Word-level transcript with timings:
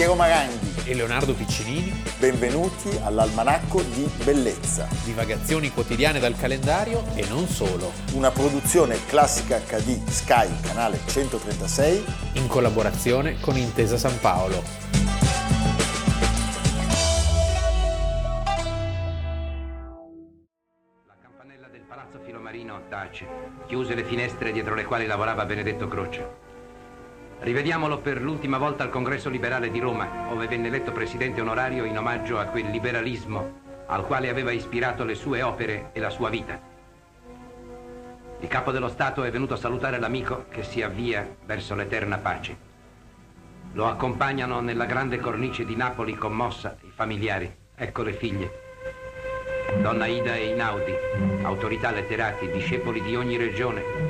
Piero 0.00 0.14
Maranghi 0.14 0.88
e 0.90 0.94
Leonardo 0.94 1.34
Piccinini. 1.34 1.92
Benvenuti 2.18 2.88
all'Almanacco 3.02 3.82
di 3.82 4.10
Bellezza. 4.24 4.88
Divagazioni 5.04 5.70
quotidiane 5.70 6.18
dal 6.18 6.34
calendario 6.38 7.04
e 7.14 7.26
non 7.28 7.46
solo. 7.46 7.92
Una 8.14 8.30
produzione 8.30 8.96
classica 9.04 9.58
HD 9.58 10.02
Sky, 10.08 10.48
canale 10.62 11.00
136. 11.04 12.04
In 12.36 12.46
collaborazione 12.46 13.38
con 13.40 13.58
Intesa 13.58 13.98
San 13.98 14.18
Paolo. 14.20 14.62
La 21.06 21.16
campanella 21.20 21.68
del 21.68 21.82
palazzo 21.86 22.20
Filomarino 22.24 22.84
tace, 22.88 23.26
chiuse 23.66 23.94
le 23.94 24.04
finestre 24.04 24.50
dietro 24.50 24.74
le 24.74 24.86
quali 24.86 25.04
lavorava 25.04 25.44
Benedetto 25.44 25.88
Croce. 25.88 26.49
Rivediamolo 27.40 28.00
per 28.00 28.20
l'ultima 28.20 28.58
volta 28.58 28.82
al 28.82 28.90
Congresso 28.90 29.30
Liberale 29.30 29.70
di 29.70 29.80
Roma, 29.80 30.26
dove 30.28 30.46
venne 30.46 30.68
eletto 30.68 30.92
presidente 30.92 31.40
onorario 31.40 31.84
in 31.84 31.96
omaggio 31.96 32.38
a 32.38 32.44
quel 32.44 32.68
liberalismo 32.68 33.68
al 33.86 34.06
quale 34.06 34.28
aveva 34.28 34.52
ispirato 34.52 35.04
le 35.04 35.14
sue 35.14 35.42
opere 35.42 35.88
e 35.92 36.00
la 36.00 36.10
sua 36.10 36.28
vita. 36.28 36.60
Il 38.40 38.46
capo 38.46 38.70
dello 38.70 38.88
Stato 38.88 39.24
è 39.24 39.30
venuto 39.30 39.54
a 39.54 39.56
salutare 39.56 39.98
l'amico 39.98 40.46
che 40.48 40.62
si 40.62 40.82
avvia 40.82 41.26
verso 41.44 41.74
l'eterna 41.74 42.18
pace. 42.18 42.68
Lo 43.72 43.86
accompagnano 43.86 44.60
nella 44.60 44.84
grande 44.84 45.18
cornice 45.18 45.64
di 45.64 45.74
Napoli 45.74 46.14
commossa 46.14 46.76
i 46.82 46.90
familiari, 46.94 47.52
ecco 47.74 48.02
le 48.02 48.12
figlie. 48.12 48.68
Donna 49.80 50.06
Ida 50.06 50.34
e 50.34 50.48
Inaudi, 50.48 50.94
autorità 51.42 51.90
letterati, 51.90 52.50
discepoli 52.50 53.02
di 53.02 53.16
ogni 53.16 53.36
regione, 53.36 54.09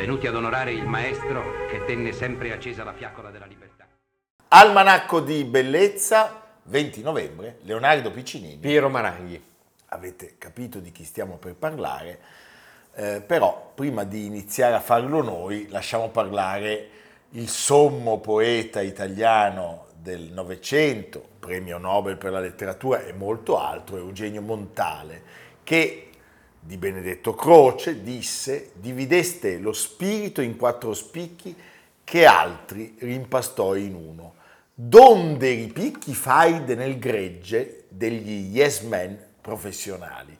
venuti 0.00 0.26
ad 0.26 0.34
onorare 0.34 0.72
il 0.72 0.86
maestro 0.86 1.66
che 1.68 1.84
tenne 1.84 2.12
sempre 2.12 2.52
accesa 2.52 2.84
la 2.84 2.94
fiaccola 2.94 3.28
della 3.28 3.44
libertà. 3.44 3.86
Almanacco 4.48 5.20
di 5.20 5.44
Bellezza, 5.44 6.40
20 6.62 7.02
novembre, 7.02 7.58
Leonardo 7.64 8.10
Piccinini. 8.10 8.56
Piero 8.56 8.88
Maranghi. 8.88 9.38
Avete 9.88 10.36
capito 10.38 10.78
di 10.78 10.90
chi 10.90 11.04
stiamo 11.04 11.36
per 11.36 11.54
parlare, 11.54 12.18
eh, 12.94 13.20
però 13.20 13.72
prima 13.74 14.04
di 14.04 14.24
iniziare 14.24 14.74
a 14.74 14.80
farlo 14.80 15.22
noi 15.22 15.68
lasciamo 15.68 16.08
parlare 16.08 16.88
il 17.32 17.50
sommo 17.50 18.20
poeta 18.20 18.80
italiano 18.80 19.88
del 19.94 20.32
Novecento, 20.32 21.22
premio 21.38 21.76
Nobel 21.76 22.16
per 22.16 22.32
la 22.32 22.40
letteratura 22.40 23.02
e 23.02 23.12
molto 23.12 23.60
altro, 23.60 23.98
Eugenio 23.98 24.40
Montale, 24.40 25.22
che 25.62 26.09
di 26.60 26.76
Benedetto 26.76 27.34
Croce 27.34 28.02
disse 28.02 28.72
divideste 28.74 29.58
lo 29.58 29.72
spirito 29.72 30.42
in 30.42 30.56
quattro 30.56 30.92
spicchi 30.92 31.56
che 32.04 32.26
altri 32.26 32.96
rimpastò 32.98 33.74
in 33.74 33.94
uno. 33.94 34.34
Donde 34.74 35.54
ripicchi 35.54 36.14
faide 36.14 36.74
nel 36.74 36.98
gregge 36.98 37.84
degli 37.88 38.54
yes 38.56 38.80
men 38.80 39.18
professionali. 39.40 40.36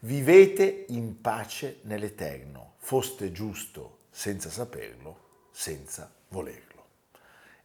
Vivete 0.00 0.86
in 0.88 1.20
pace 1.20 1.78
nell'eterno, 1.82 2.74
foste 2.78 3.32
giusto 3.32 3.98
senza 4.10 4.50
saperlo, 4.50 5.18
senza 5.50 6.12
volerlo. 6.28 6.84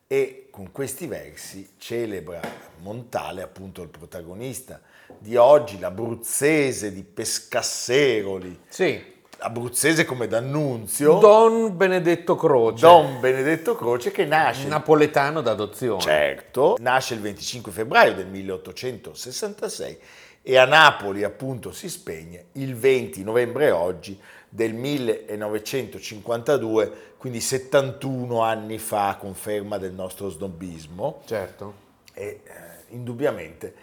E 0.08 0.48
con 0.52 0.72
questi 0.72 1.08
versi 1.08 1.74
celebra 1.78 2.42
Montale, 2.80 3.42
appunto 3.42 3.82
il 3.82 3.90
protagonista 3.90 4.82
di 5.20 5.36
oggi, 5.36 5.80
l'abruzzese 5.80 6.94
di 6.94 7.04
Pescasseroli. 7.04 8.60
Sì. 8.68 9.10
Abruzzese 9.44 10.06
come 10.06 10.28
D'Annunzio. 10.28 11.18
Don 11.18 11.76
Benedetto 11.76 12.36
Croce. 12.36 12.82
Don 12.82 13.20
Benedetto 13.20 13.76
Croce 13.76 14.12
che 14.12 14.26
nasce... 14.26 14.68
Napoletano 14.68 15.42
d'adozione. 15.42 16.02
Certo, 16.02 16.78
nasce 16.80 17.16
il 17.16 17.22
25 17.22 17.72
febbraio 17.72 18.14
del 18.14 18.28
1866 18.28 19.98
e 20.44 20.58
a 20.58 20.66
Napoli 20.66 21.24
appunto 21.24 21.72
si 21.72 21.88
spegne 21.90 22.46
il 22.54 22.76
20 22.76 23.24
novembre 23.24 23.70
oggi 23.72 24.20
del 24.50 24.74
1952, 24.74 27.14
quindi 27.18 27.40
71 27.40 28.42
anni 28.42 28.78
fa, 28.78 29.16
conferma 29.20 29.78
del 29.78 29.94
nostro 29.94 30.30
snobismo. 30.30 31.22
Certo. 31.26 31.74
E 32.14 32.42
eh, 32.44 32.52
indubbiamente 32.90 33.74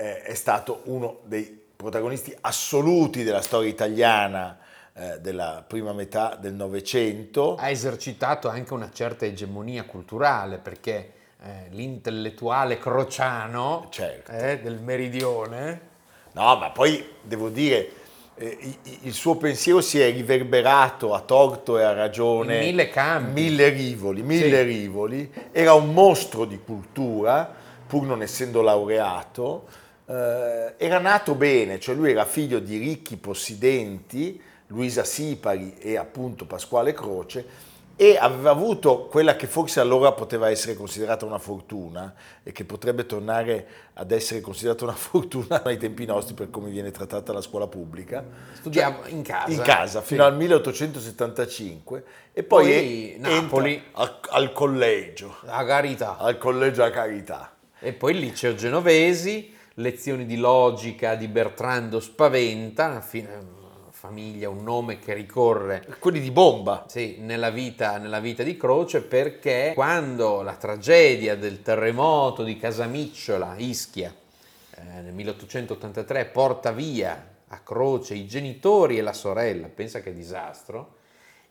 eh, 0.00 0.22
è 0.22 0.34
stato 0.34 0.82
uno 0.84 1.18
dei 1.24 1.60
protagonisti 1.74 2.34
assoluti 2.40 3.24
della 3.24 3.42
storia 3.42 3.68
italiana 3.68 4.58
eh, 4.94 5.18
della 5.20 5.64
prima 5.66 5.92
metà 5.92 6.36
del 6.40 6.54
Novecento. 6.54 7.56
Ha 7.56 7.68
esercitato 7.68 8.48
anche 8.48 8.72
una 8.74 8.90
certa 8.92 9.26
egemonia 9.26 9.84
culturale 9.84 10.58
perché 10.58 11.12
eh, 11.42 11.66
l'intellettuale 11.70 12.78
crociano 12.78 13.88
Certo. 13.90 14.30
eh, 14.32 14.60
del 14.60 14.78
meridione 14.80 15.86
No, 16.32 16.56
ma 16.56 16.70
poi 16.70 17.04
devo 17.22 17.48
dire, 17.48 17.90
eh, 18.36 18.76
il 19.02 19.12
suo 19.12 19.36
pensiero 19.36 19.80
si 19.80 19.98
è 20.00 20.08
riverberato 20.12 21.12
a 21.12 21.20
torto 21.20 21.78
e 21.78 21.82
a 21.82 21.92
ragione. 21.92 22.58
In 22.58 22.64
mille 22.66 22.88
campi. 22.90 23.40
Mille 23.40 23.68
rivoli, 23.70 24.22
mille 24.22 24.58
Sì. 24.58 24.62
rivoli. 24.62 25.32
Era 25.50 25.72
un 25.74 25.92
mostro 25.92 26.44
di 26.44 26.60
cultura, 26.64 27.52
pur 27.86 28.04
non 28.04 28.22
essendo 28.22 28.62
laureato. 28.62 29.66
Eh, 30.10 30.74
era 30.78 30.98
nato 30.98 31.34
bene, 31.34 31.78
cioè 31.78 31.94
lui 31.94 32.10
era 32.12 32.24
figlio 32.24 32.60
di 32.60 32.78
ricchi 32.78 33.16
possidenti, 33.18 34.40
Luisa 34.68 35.04
Sipari 35.04 35.76
e 35.78 35.96
appunto 35.98 36.46
Pasquale 36.46 36.94
Croce, 36.94 37.66
e 38.00 38.16
aveva 38.16 38.50
avuto 38.50 39.06
quella 39.06 39.34
che 39.36 39.46
forse 39.48 39.80
allora 39.80 40.12
poteva 40.12 40.48
essere 40.50 40.74
considerata 40.76 41.24
una 41.26 41.38
fortuna 41.38 42.14
e 42.44 42.52
che 42.52 42.64
potrebbe 42.64 43.04
tornare 43.06 43.66
ad 43.94 44.12
essere 44.12 44.40
considerata 44.40 44.84
una 44.84 44.92
fortuna 44.96 45.62
ai 45.64 45.76
tempi 45.78 46.06
nostri 46.06 46.32
per 46.34 46.48
come 46.48 46.70
viene 46.70 46.90
trattata 46.92 47.32
la 47.32 47.40
scuola 47.42 47.66
pubblica. 47.66 48.24
studiava 48.54 49.08
in 49.08 49.22
casa. 49.22 49.50
In 49.52 49.60
casa 49.62 50.00
Sì. 50.00 50.06
fino 50.06 50.24
al 50.24 50.36
1875 50.36 52.04
e 52.32 52.42
poi, 52.44 52.64
Poi 52.64 53.16
Napoli. 53.18 53.82
al, 53.92 54.20
al 54.30 54.52
collegio, 54.52 55.36
La 55.42 55.64
carità. 55.66 56.16
al 56.18 56.38
collegio 56.38 56.84
a 56.84 56.90
carità. 56.90 57.52
E 57.80 57.92
poi 57.92 58.12
il 58.12 58.20
liceo 58.20 58.54
genovesi, 58.54 59.54
lezioni 59.78 60.26
di 60.26 60.36
logica 60.36 61.14
di 61.14 61.28
Bertrando 61.28 62.00
Spaventa, 62.00 63.00
famiglia, 63.90 64.48
un 64.48 64.62
nome 64.62 64.98
che 64.98 65.14
ricorre 65.14 65.86
Quelli 65.98 66.20
di 66.20 66.30
bomba. 66.30 66.86
sì, 66.88 67.16
nella, 67.20 67.50
vita, 67.50 67.98
nella 67.98 68.20
vita 68.20 68.42
di 68.42 68.56
Croce 68.56 69.02
perché 69.02 69.72
quando 69.74 70.42
la 70.42 70.54
tragedia 70.54 71.36
del 71.36 71.62
terremoto 71.62 72.42
di 72.42 72.56
Casamicciola, 72.56 73.54
Ischia, 73.56 74.12
eh, 74.74 74.82
nel 75.00 75.12
1883 75.12 76.26
porta 76.26 76.72
via 76.72 77.36
a 77.46 77.58
Croce 77.60 78.14
i 78.14 78.26
genitori 78.26 78.98
e 78.98 79.02
la 79.02 79.12
sorella, 79.12 79.68
pensa 79.68 80.00
che 80.00 80.12
disastro, 80.12 80.96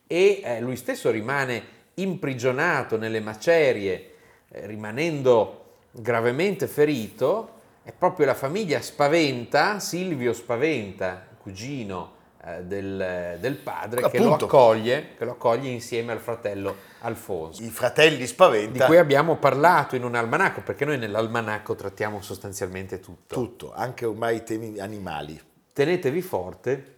e 0.05 0.41
eh, 0.43 0.59
lui 0.59 0.75
stesso 0.75 1.09
rimane 1.11 1.75
imprigionato 1.95 2.97
nelle 2.97 3.19
macerie, 3.21 4.11
eh, 4.49 4.65
rimanendo 4.65 5.63
gravemente 5.91 6.67
ferito, 6.67 7.55
è 7.87 7.93
proprio 7.97 8.25
la 8.25 8.33
famiglia 8.33 8.81
Spaventa, 8.81 9.79
Silvio 9.79 10.33
Spaventa, 10.33 11.25
cugino 11.37 12.15
eh, 12.43 12.63
del, 12.63 13.37
del 13.39 13.55
padre, 13.55 14.09
che 14.09 14.19
lo, 14.19 14.33
accoglie, 14.33 15.15
che 15.17 15.23
lo 15.23 15.31
accoglie 15.31 15.69
insieme 15.69 16.11
al 16.11 16.19
fratello 16.19 16.75
Alfonso, 16.99 17.63
I 17.63 17.69
fratelli 17.69 18.17
di 18.17 18.27
Spaventa, 18.27 18.87
cui 18.87 18.97
abbiamo 18.97 19.37
parlato 19.37 19.95
in 19.95 20.03
un 20.03 20.15
almanacco, 20.15 20.63
perché 20.63 20.83
noi 20.83 20.97
nell'almanacco 20.97 21.75
trattiamo 21.75 22.21
sostanzialmente 22.21 22.99
tutto. 22.99 23.35
tutto, 23.35 23.73
anche 23.73 24.05
ormai 24.05 24.35
i 24.35 24.43
temi 24.43 24.77
animali. 24.79 25.41
Tenetevi 25.71 26.21
forte, 26.21 26.95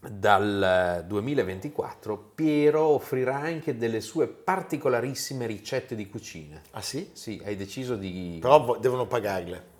dal 0.00 1.04
2024 1.08 2.32
Piero 2.36 2.82
offrirà 2.82 3.40
anche 3.40 3.76
delle 3.76 4.00
sue 4.00 4.28
particolarissime 4.28 5.46
ricette 5.46 5.96
di 5.96 6.08
cucina. 6.08 6.60
Ah 6.70 6.82
sì? 6.82 7.10
Sì, 7.14 7.42
hai 7.44 7.56
deciso 7.56 7.96
di... 7.96 8.38
Però 8.40 8.62
vo- 8.62 8.76
devono 8.76 9.08
pagarle. 9.08 9.72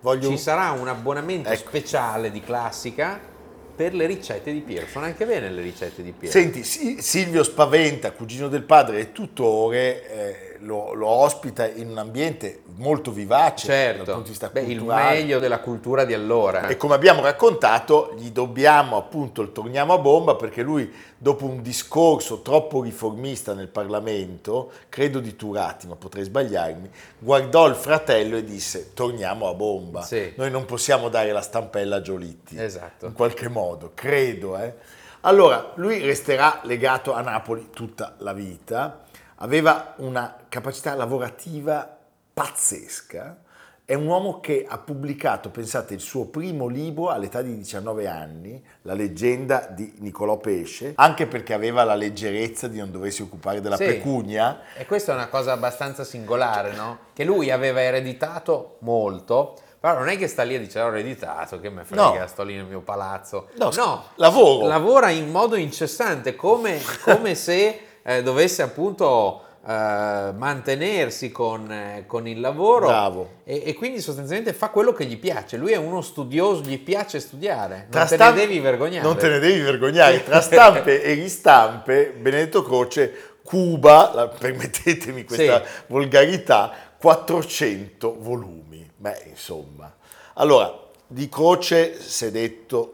Voglio... 0.00 0.28
Ci 0.30 0.38
sarà 0.38 0.70
un 0.72 0.88
abbonamento 0.88 1.48
Ecco. 1.48 1.68
speciale 1.68 2.30
di 2.30 2.40
classica 2.40 3.18
per 3.74 3.94
le 3.94 4.06
ricette 4.06 4.52
di 4.52 4.60
Piero. 4.60 4.86
Sono 4.86 5.04
anche 5.04 5.24
bene 5.24 5.50
le 5.50 5.62
ricette 5.62 6.02
di 6.02 6.12
Piero. 6.12 6.32
Senti, 6.32 6.64
Si- 6.64 7.00
Silvio 7.00 7.42
Spaventa, 7.42 8.12
cugino 8.12 8.48
del 8.48 8.62
padre 8.62 8.98
e 9.00 9.12
tutore, 9.12 10.08
eh, 10.08 10.47
lo, 10.60 10.92
lo 10.94 11.06
ospita 11.06 11.66
in 11.66 11.88
un 11.90 11.98
ambiente 11.98 12.62
molto 12.76 13.10
vivace 13.10 13.66
dal 13.66 13.76
certo, 13.76 14.04
punto 14.04 14.22
di 14.22 14.28
vista 14.28 14.48
Beh, 14.48 14.60
il 14.60 14.78
culturale. 14.78 15.14
meglio 15.16 15.38
della 15.38 15.60
cultura 15.60 16.04
di 16.04 16.14
allora. 16.14 16.66
E 16.68 16.76
come 16.76 16.94
abbiamo 16.94 17.22
raccontato, 17.22 18.14
gli 18.16 18.30
dobbiamo 18.30 18.96
appunto 18.96 19.42
il 19.42 19.52
torniamo 19.52 19.92
a 19.94 19.98
bomba 19.98 20.34
perché 20.36 20.62
lui, 20.62 20.92
dopo 21.16 21.44
un 21.44 21.62
discorso 21.62 22.42
troppo 22.42 22.82
riformista 22.82 23.54
nel 23.54 23.68
Parlamento, 23.68 24.70
credo 24.88 25.20
di 25.20 25.34
Turati, 25.36 25.86
ma 25.86 25.96
potrei 25.96 26.24
sbagliarmi, 26.24 26.90
guardò 27.18 27.66
il 27.66 27.74
fratello 27.74 28.36
e 28.36 28.44
disse 28.44 28.92
torniamo 28.94 29.48
a 29.48 29.54
bomba. 29.54 30.02
Sì. 30.02 30.32
Noi 30.36 30.50
non 30.50 30.64
possiamo 30.64 31.08
dare 31.08 31.32
la 31.32 31.42
stampella 31.42 31.96
a 31.96 32.00
Giolitti. 32.00 32.56
Esatto. 32.60 33.06
In 33.06 33.12
qualche 33.12 33.48
modo, 33.48 33.92
credo. 33.94 34.56
eh. 34.58 34.74
Allora, 35.22 35.72
lui 35.74 35.98
resterà 36.00 36.60
legato 36.62 37.12
a 37.12 37.20
Napoli 37.22 37.70
tutta 37.74 38.14
la 38.18 38.32
vita, 38.32 39.00
aveva 39.38 39.94
una 39.98 40.36
capacità 40.48 40.94
lavorativa 40.94 41.96
pazzesca. 42.32 43.36
È 43.84 43.94
un 43.94 44.04
uomo 44.06 44.38
che 44.40 44.66
ha 44.68 44.76
pubblicato, 44.76 45.48
pensate, 45.48 45.94
il 45.94 46.00
suo 46.00 46.26
primo 46.26 46.66
libro 46.66 47.08
all'età 47.08 47.40
di 47.40 47.56
19 47.56 48.06
anni, 48.06 48.62
La 48.82 48.92
leggenda 48.92 49.66
di 49.70 49.94
Niccolò 50.00 50.36
Pesce, 50.36 50.92
anche 50.96 51.26
perché 51.26 51.54
aveva 51.54 51.84
la 51.84 51.94
leggerezza 51.94 52.68
di 52.68 52.78
non 52.78 52.90
doversi 52.90 53.22
occupare 53.22 53.62
della 53.62 53.76
Sì. 53.76 53.84
pecunia. 53.84 54.60
E 54.76 54.84
questa 54.84 55.12
è 55.12 55.14
una 55.14 55.28
cosa 55.28 55.52
abbastanza 55.52 56.04
singolare, 56.04 56.74
no? 56.74 56.98
Che 57.14 57.24
lui 57.24 57.50
aveva 57.50 57.80
ereditato 57.80 58.76
molto, 58.80 59.56
però 59.80 59.94
non 59.98 60.08
è 60.08 60.18
che 60.18 60.28
sta 60.28 60.42
lì 60.42 60.56
e 60.56 60.58
dice 60.60 60.80
"Ah, 60.80 60.84
ho 60.84 60.88
ereditato, 60.88 61.58
che 61.58 61.70
me 61.70 61.84
frega, 61.84 62.20
No. 62.20 62.26
sto 62.26 62.42
lì 62.42 62.56
nel 62.56 62.66
mio 62.66 62.80
palazzo. 62.80 63.48
No, 63.56 63.70
lavoro. 64.16 64.66
Lavora 64.66 65.08
in 65.08 65.30
modo 65.30 65.56
incessante, 65.56 66.36
come, 66.36 66.78
come 67.02 67.34
se 67.34 67.80
eh, 68.02 68.22
dovesse 68.22 68.62
appunto 68.62 69.42
eh, 69.66 70.32
mantenersi 70.36 71.30
con, 71.30 71.70
eh, 71.70 72.04
con 72.06 72.26
il 72.26 72.40
lavoro 72.40 72.88
e, 73.44 73.62
e 73.66 73.74
quindi 73.74 74.00
sostanzialmente 74.00 74.52
fa 74.54 74.68
quello 74.70 74.92
che 74.92 75.04
gli 75.04 75.18
piace. 75.18 75.56
Lui 75.56 75.72
è 75.72 75.76
uno 75.76 76.00
studioso, 76.00 76.62
gli 76.62 76.78
piace 76.78 77.20
studiare, 77.20 77.76
non 77.76 77.90
Tra 77.90 78.06
te 78.06 78.14
stampe- 78.14 78.40
ne 78.40 78.46
devi 78.46 78.60
vergognare. 78.60 79.02
Non 79.06 79.16
te 79.16 79.28
ne 79.28 79.38
devi 79.38 79.60
vergognare. 79.60 80.22
Tra 80.24 80.40
stampe 80.40 81.02
e 81.02 81.12
ristampe, 81.14 82.14
Benedetto 82.18 82.62
Croce 82.62 83.12
cuba, 83.42 84.10
la- 84.14 84.28
permettetemi 84.28 85.24
questa 85.24 85.64
Sì. 85.64 85.70
volgarità, 85.88 86.72
400 86.98 88.16
volumi. 88.20 88.88
Beh, 88.96 89.22
insomma. 89.28 89.94
Allora, 90.34 90.86
di 91.06 91.28
Croce 91.28 92.00
si 92.00 92.26
è 92.26 92.30
detto 92.30 92.92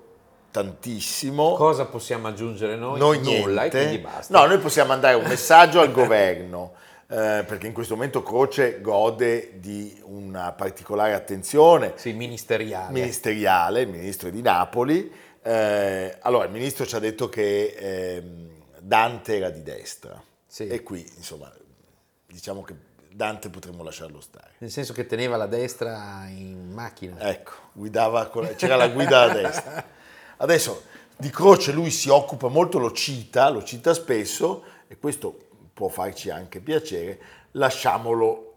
tantissimo. 0.55 1.55
Cosa 1.55 1.87
possiamo 1.87 2.29
aggiungere 2.29 2.77
noi? 2.77 2.97
Noi 2.97 3.19
Nulla, 3.19 3.63
niente. 3.63 3.81
e 3.81 3.87
quindi 3.87 3.99
basta. 4.03 4.39
No, 4.39 4.47
noi 4.47 4.59
possiamo 4.59 4.91
mandare 4.91 5.17
un 5.17 5.25
messaggio 5.27 5.81
al 5.81 5.91
governo, 5.91 6.75
eh, 7.09 7.43
perché 7.45 7.67
in 7.67 7.73
questo 7.73 7.95
momento 7.97 8.23
Croce 8.23 8.81
gode 8.81 9.59
di 9.59 10.01
una 10.05 10.53
particolare 10.53 11.13
attenzione 11.15 11.95
Sì, 11.97 12.13
ministeriale. 12.13 12.93
ministeriale, 12.93 13.81
il 13.81 13.89
ministro 13.89 14.31
di 14.31 14.43
Napoli. 14.43 15.13
Eh, 15.43 16.19
allora, 16.21 16.45
il 16.45 16.53
ministro 16.53 16.87
ci 16.87 16.95
ha 16.95 17.01
detto 17.01 17.29
che 17.29 17.75
ehm, 17.77 18.49
Dante 18.79 19.37
era 19.37 19.51
di 19.51 19.65
destra 19.65 20.23
Sì. 20.47 20.69
e 20.69 20.85
qui, 20.85 21.05
insomma, 21.17 21.53
diciamo 22.29 22.63
che 22.63 22.77
Dante 23.11 23.49
potremmo 23.51 23.83
lasciarlo 23.83 24.21
stare. 24.21 24.53
Nel 24.59 24.71
senso 24.71 24.93
che 24.93 25.05
teneva 25.07 25.37
la 25.37 25.47
destra 25.47 26.27
in 26.29 26.71
macchina. 26.73 27.19
Ecco, 27.29 27.53
guidava 27.73 28.31
c'era 28.55 28.77
la 28.77 28.87
guida 28.87 29.23
alla 29.23 29.33
destra. 29.33 29.85
Adesso 30.39 30.83
di 31.17 31.31
Croce 31.31 31.73
lui 31.73 31.91
si 31.91 32.09
occupa 32.09 32.49
molto, 32.49 32.79
lo 32.79 32.93
cita, 32.93 33.49
lo 33.49 33.63
cita 33.63 33.95
spesso 33.95 34.65
e 34.89 34.99
questo 34.99 35.37
può 35.73 35.89
farci 35.89 36.31
anche 36.31 36.61
piacere, 36.61 37.19
lasciamolo 37.53 38.51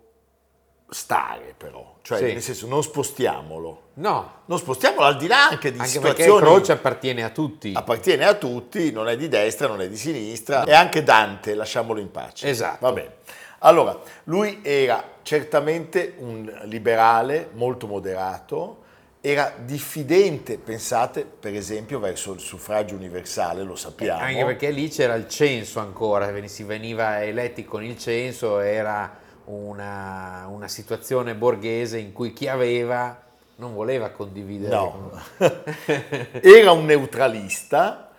stare 0.89 1.53
però, 1.57 1.95
cioè 2.01 2.19
Sì. 2.19 2.23
nel 2.25 2.41
senso 2.41 2.65
non 2.67 2.81
spostiamolo, 2.81 3.81
No, 3.95 4.31
non 4.45 4.57
spostiamolo 4.57 5.05
al 5.05 5.17
di 5.17 5.27
là 5.27 5.47
anche 5.49 5.71
di 5.71 5.79
anche 5.79 5.99
perché 5.99 6.23
situazioni 6.23 6.39
Croce 6.39 6.71
appartiene 6.71 7.23
a 7.23 7.29
tutti. 7.29 7.73
appartiene 7.75 8.25
a 8.25 8.35
tutti, 8.35 8.91
non 8.91 9.09
è 9.09 9.17
di 9.17 9.27
destra, 9.27 9.67
non 9.67 9.81
è 9.81 9.89
di 9.89 9.97
sinistra 9.97 10.63
e 10.63 10.73
anche 10.73 11.03
Dante, 11.03 11.55
lasciamolo 11.55 11.99
in 11.99 12.09
pace. 12.11 12.47
Esatto. 12.47 12.77
Va 12.85 12.91
bene. 12.93 13.15
Allora, 13.59 13.99
lui 14.25 14.61
era 14.63 15.03
certamente 15.23 16.13
un 16.19 16.45
liberale 16.65 17.49
molto 17.53 17.87
moderato, 17.87 18.83
era 19.29 19.53
diffidente, 19.57 20.57
pensate, 20.57 21.25
per 21.25 21.53
esempio, 21.53 21.99
verso 21.99 22.31
il 22.31 22.39
suffragio 22.39 22.95
universale, 22.95 23.61
lo 23.63 23.75
sappiamo. 23.75 24.21
Anche 24.21 24.45
perché 24.45 24.71
lì 24.71 24.87
c'era 24.87 25.15
il 25.15 25.27
censo 25.27 25.81
ancora, 25.81 26.31
si 26.47 26.63
veniva 26.63 27.21
eletti 27.21 27.65
con 27.65 27.83
il 27.83 27.97
censo, 27.97 28.59
era 28.59 29.17
una, 29.45 30.45
una 30.47 30.69
situazione 30.69 31.35
borghese 31.35 31.97
in 31.97 32.13
cui 32.13 32.31
chi 32.31 32.47
aveva 32.47 33.21
non 33.57 33.73
voleva 33.73 34.11
condividere. 34.11 34.73
No. 34.73 35.11
era 36.39 36.71
un 36.71 36.85
neutralista. 36.85 38.11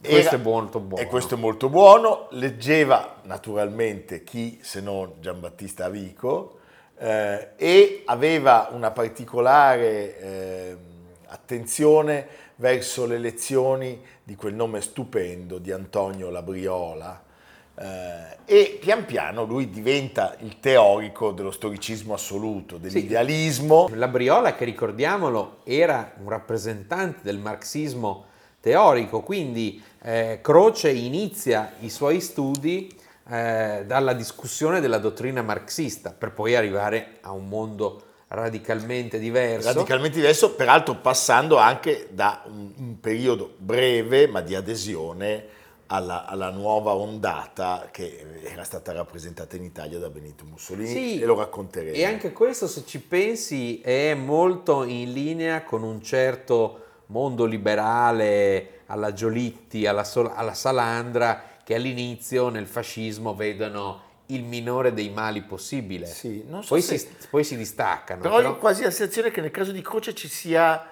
Questo 0.00 0.34
era- 0.34 0.36
è 0.36 0.40
molto 0.40 0.78
buono. 0.78 1.02
E 1.02 1.06
questo 1.08 1.34
è 1.34 1.38
molto 1.38 1.68
buono. 1.68 2.28
Leggeva 2.30 3.16
naturalmente 3.24 4.22
chi 4.22 4.60
se 4.62 4.80
non 4.80 5.14
Giambattista 5.18 5.88
Vico 5.88 6.60
eh, 6.98 7.48
e 7.56 8.02
aveva 8.06 8.68
una 8.72 8.90
particolare 8.90 10.18
ehm, 10.18 10.78
attenzione 11.26 12.26
verso 12.56 13.06
le 13.06 13.18
lezioni 13.18 14.00
di 14.22 14.36
quel 14.36 14.54
nome 14.54 14.80
stupendo 14.80 15.58
di 15.58 15.72
Antonio 15.72 16.30
Labriola. 16.30 17.22
eh, 17.76 18.36
e 18.44 18.78
pian 18.80 19.04
piano 19.04 19.44
lui 19.44 19.68
diventa 19.68 20.36
il 20.40 20.60
teorico 20.60 21.32
dello 21.32 21.50
storicismo 21.50 22.14
assoluto, 22.14 22.78
dell'idealismo. 22.78 23.88
La 23.94 24.08
Briola, 24.08 24.54
che 24.54 24.64
ricordiamolo, 24.64 25.58
era 25.64 26.12
un 26.22 26.28
rappresentante 26.28 27.20
del 27.22 27.38
marxismo 27.38 28.26
teorico, 28.60 29.20
quindi 29.20 29.82
eh, 30.02 30.38
Croce 30.40 30.90
inizia 30.90 31.72
i 31.80 31.90
suoi 31.90 32.20
studi 32.20 32.94
eh, 33.28 33.84
dalla 33.86 34.12
discussione 34.12 34.80
della 34.80 34.98
dottrina 34.98 35.42
marxista, 35.42 36.12
per 36.12 36.32
poi 36.32 36.54
arrivare 36.54 37.18
a 37.22 37.32
un 37.32 37.48
mondo 37.48 38.02
radicalmente 38.28 39.18
diverso. 39.18 39.72
radicalmente 39.72 40.16
diverso, 40.16 40.54
peraltro 40.54 40.96
passando 40.96 41.56
anche 41.56 42.08
da 42.10 42.42
un, 42.46 42.72
un 42.76 43.00
periodo 43.00 43.54
breve 43.58 44.26
ma 44.26 44.40
di 44.40 44.54
adesione 44.54 45.62
alla, 45.86 46.26
alla 46.26 46.50
nuova 46.50 46.94
ondata 46.94 47.88
che 47.90 48.40
era 48.42 48.64
stata 48.64 48.92
rappresentata 48.92 49.56
in 49.56 49.64
Italia 49.64 49.98
da 49.98 50.08
Benito 50.08 50.44
Mussolini 50.44 50.88
Sì, 50.88 51.20
e 51.20 51.24
lo 51.24 51.36
racconteremo. 51.36 51.94
E 51.94 52.04
anche 52.04 52.32
questo, 52.32 52.66
se 52.66 52.84
ci 52.84 53.00
pensi, 53.00 53.80
è 53.80 54.14
molto 54.14 54.84
in 54.84 55.12
linea 55.12 55.62
con 55.62 55.82
un 55.82 56.02
certo 56.02 56.80
mondo 57.06 57.44
liberale 57.44 58.80
alla 58.86 59.12
Giolitti, 59.12 59.86
alla, 59.86 60.04
Sol- 60.04 60.32
alla 60.34 60.54
Salandra, 60.54 61.52
che 61.64 61.74
all'inizio 61.74 62.48
nel 62.50 62.66
fascismo 62.66 63.34
vedono 63.34 64.02
il 64.26 64.42
minore 64.44 64.94
dei 64.94 65.10
mali 65.10 65.42
possibile. 65.42 66.06
Sì, 66.06 66.44
non 66.46 66.62
so 66.62 66.70
poi, 66.70 66.82
se- 66.82 66.98
si, 66.98 67.08
poi 67.28 67.44
si 67.44 67.56
distaccano. 67.56 68.20
Però, 68.22 68.36
però- 68.36 68.50
ho 68.50 68.58
quasi 68.58 68.82
la 68.82 68.90
sensazione 68.90 69.30
che 69.30 69.40
nel 69.40 69.50
caso 69.50 69.72
di 69.72 69.82
Croce 69.82 70.14
ci 70.14 70.28
sia 70.28 70.86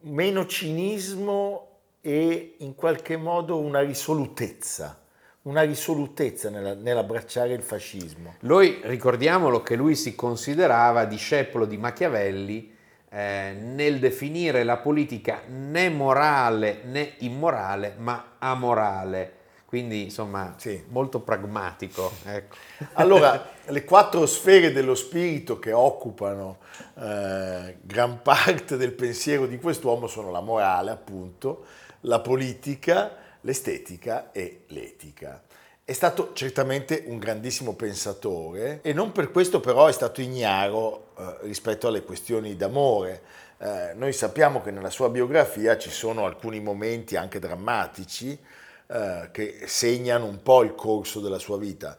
meno 0.00 0.46
cinismo 0.46 1.68
e 2.00 2.56
in 2.58 2.74
qualche 2.74 3.16
modo 3.16 3.58
una 3.58 3.80
risolutezza, 3.80 5.00
una 5.42 5.62
risolutezza 5.62 6.50
nella- 6.50 6.74
nell'abbracciare 6.74 7.52
il 7.52 7.62
fascismo. 7.62 8.34
Lui, 8.40 8.80
ricordiamolo 8.82 9.62
che 9.62 9.76
lui 9.76 9.94
si 9.94 10.14
considerava 10.14 11.04
discepolo 11.04 11.64
di 11.66 11.76
Machiavelli 11.76 12.72
eh, 13.08 13.56
nel 13.58 14.00
definire 14.00 14.64
la 14.64 14.76
politica 14.78 15.42
né 15.46 15.88
morale 15.88 16.80
né 16.84 17.14
immorale, 17.18 17.94
ma 17.98 18.34
amorale. 18.38 19.42
Quindi, 19.74 20.04
insomma, 20.04 20.54
Sì. 20.56 20.84
molto 20.90 21.18
pragmatico. 21.18 22.12
Ecco. 22.26 22.54
Allora, 22.94 23.50
le 23.64 23.84
quattro 23.84 24.24
sfere 24.24 24.70
dello 24.70 24.94
spirito 24.94 25.58
che 25.58 25.72
occupano 25.72 26.58
eh, 26.96 27.78
gran 27.82 28.22
parte 28.22 28.76
del 28.76 28.92
pensiero 28.92 29.46
di 29.46 29.58
quest'uomo 29.58 30.06
sono 30.06 30.30
la 30.30 30.40
morale, 30.40 30.92
appunto, 30.92 31.64
la 32.02 32.20
politica, 32.20 33.16
l'estetica 33.40 34.30
e 34.30 34.62
l'etica. 34.68 35.42
È 35.84 35.92
stato 35.92 36.30
certamente 36.34 37.02
un 37.06 37.18
grandissimo 37.18 37.74
pensatore 37.74 38.78
e 38.80 38.92
non 38.92 39.10
per 39.10 39.32
questo 39.32 39.58
però 39.58 39.88
è 39.88 39.92
stato 39.92 40.20
ignaro 40.20 41.08
eh, 41.18 41.38
rispetto 41.40 41.88
alle 41.88 42.04
questioni 42.04 42.54
d'amore. 42.54 43.22
Eh, 43.58 43.92
noi 43.96 44.12
sappiamo 44.12 44.62
che 44.62 44.70
nella 44.70 44.90
sua 44.90 45.08
biografia 45.08 45.76
ci 45.76 45.90
sono 45.90 46.26
alcuni 46.26 46.60
momenti 46.60 47.16
anche 47.16 47.40
drammatici 47.40 48.38
eh, 48.86 49.28
che 49.32 49.62
segnano 49.66 50.26
un 50.26 50.42
po' 50.42 50.62
il 50.62 50.74
corso 50.74 51.20
della 51.20 51.38
sua 51.38 51.58
vita. 51.58 51.96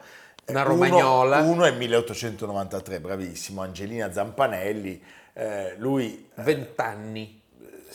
Una 0.48 0.62
Uno- 0.62 0.70
romagnola. 0.70 1.40
Uno, 1.42 1.66
è 1.66 1.72
1893, 1.72 3.00
bravissimo, 3.00 3.62
Angelina 3.62 4.12
Zampanelli, 4.12 5.02
eh, 5.34 5.76
lui 5.78 6.30
eh, 6.36 6.42
Vent'anni 6.44 7.42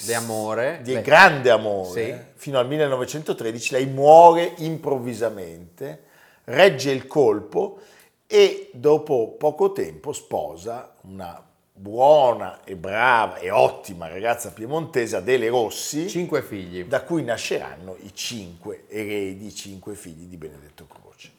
di 0.04 0.12
amore. 0.14 0.80
di 0.82 0.94
Beh, 0.94 1.02
grande 1.02 1.50
amore, 1.50 2.32
Sì. 2.34 2.40
fino 2.40 2.58
al 2.58 2.66
1913 2.66 3.72
lei 3.74 3.86
muore 3.86 4.54
improvvisamente, 4.58 6.04
regge 6.44 6.90
il 6.90 7.06
colpo 7.06 7.78
e 8.26 8.70
dopo 8.72 9.34
poco 9.38 9.72
tempo 9.72 10.12
sposa 10.12 10.94
una 11.02 11.44
buona 11.80 12.62
e 12.64 12.76
brava 12.76 13.38
e 13.38 13.50
ottima 13.50 14.06
ragazza 14.06 14.50
piemontese, 14.52 15.16
Adele 15.16 15.48
Rossi, 15.48 16.08
Cinque 16.10 16.42
figli. 16.42 16.84
da 16.84 17.02
cui 17.02 17.22
nasceranno 17.24 17.96
i 18.02 18.10
cinque 18.12 18.84
eredi, 18.88 19.46
i 19.46 19.54
cinque 19.54 19.94
figli 19.94 20.26
di 20.26 20.36
Benedetto 20.36 20.86
Croce. 20.86 21.30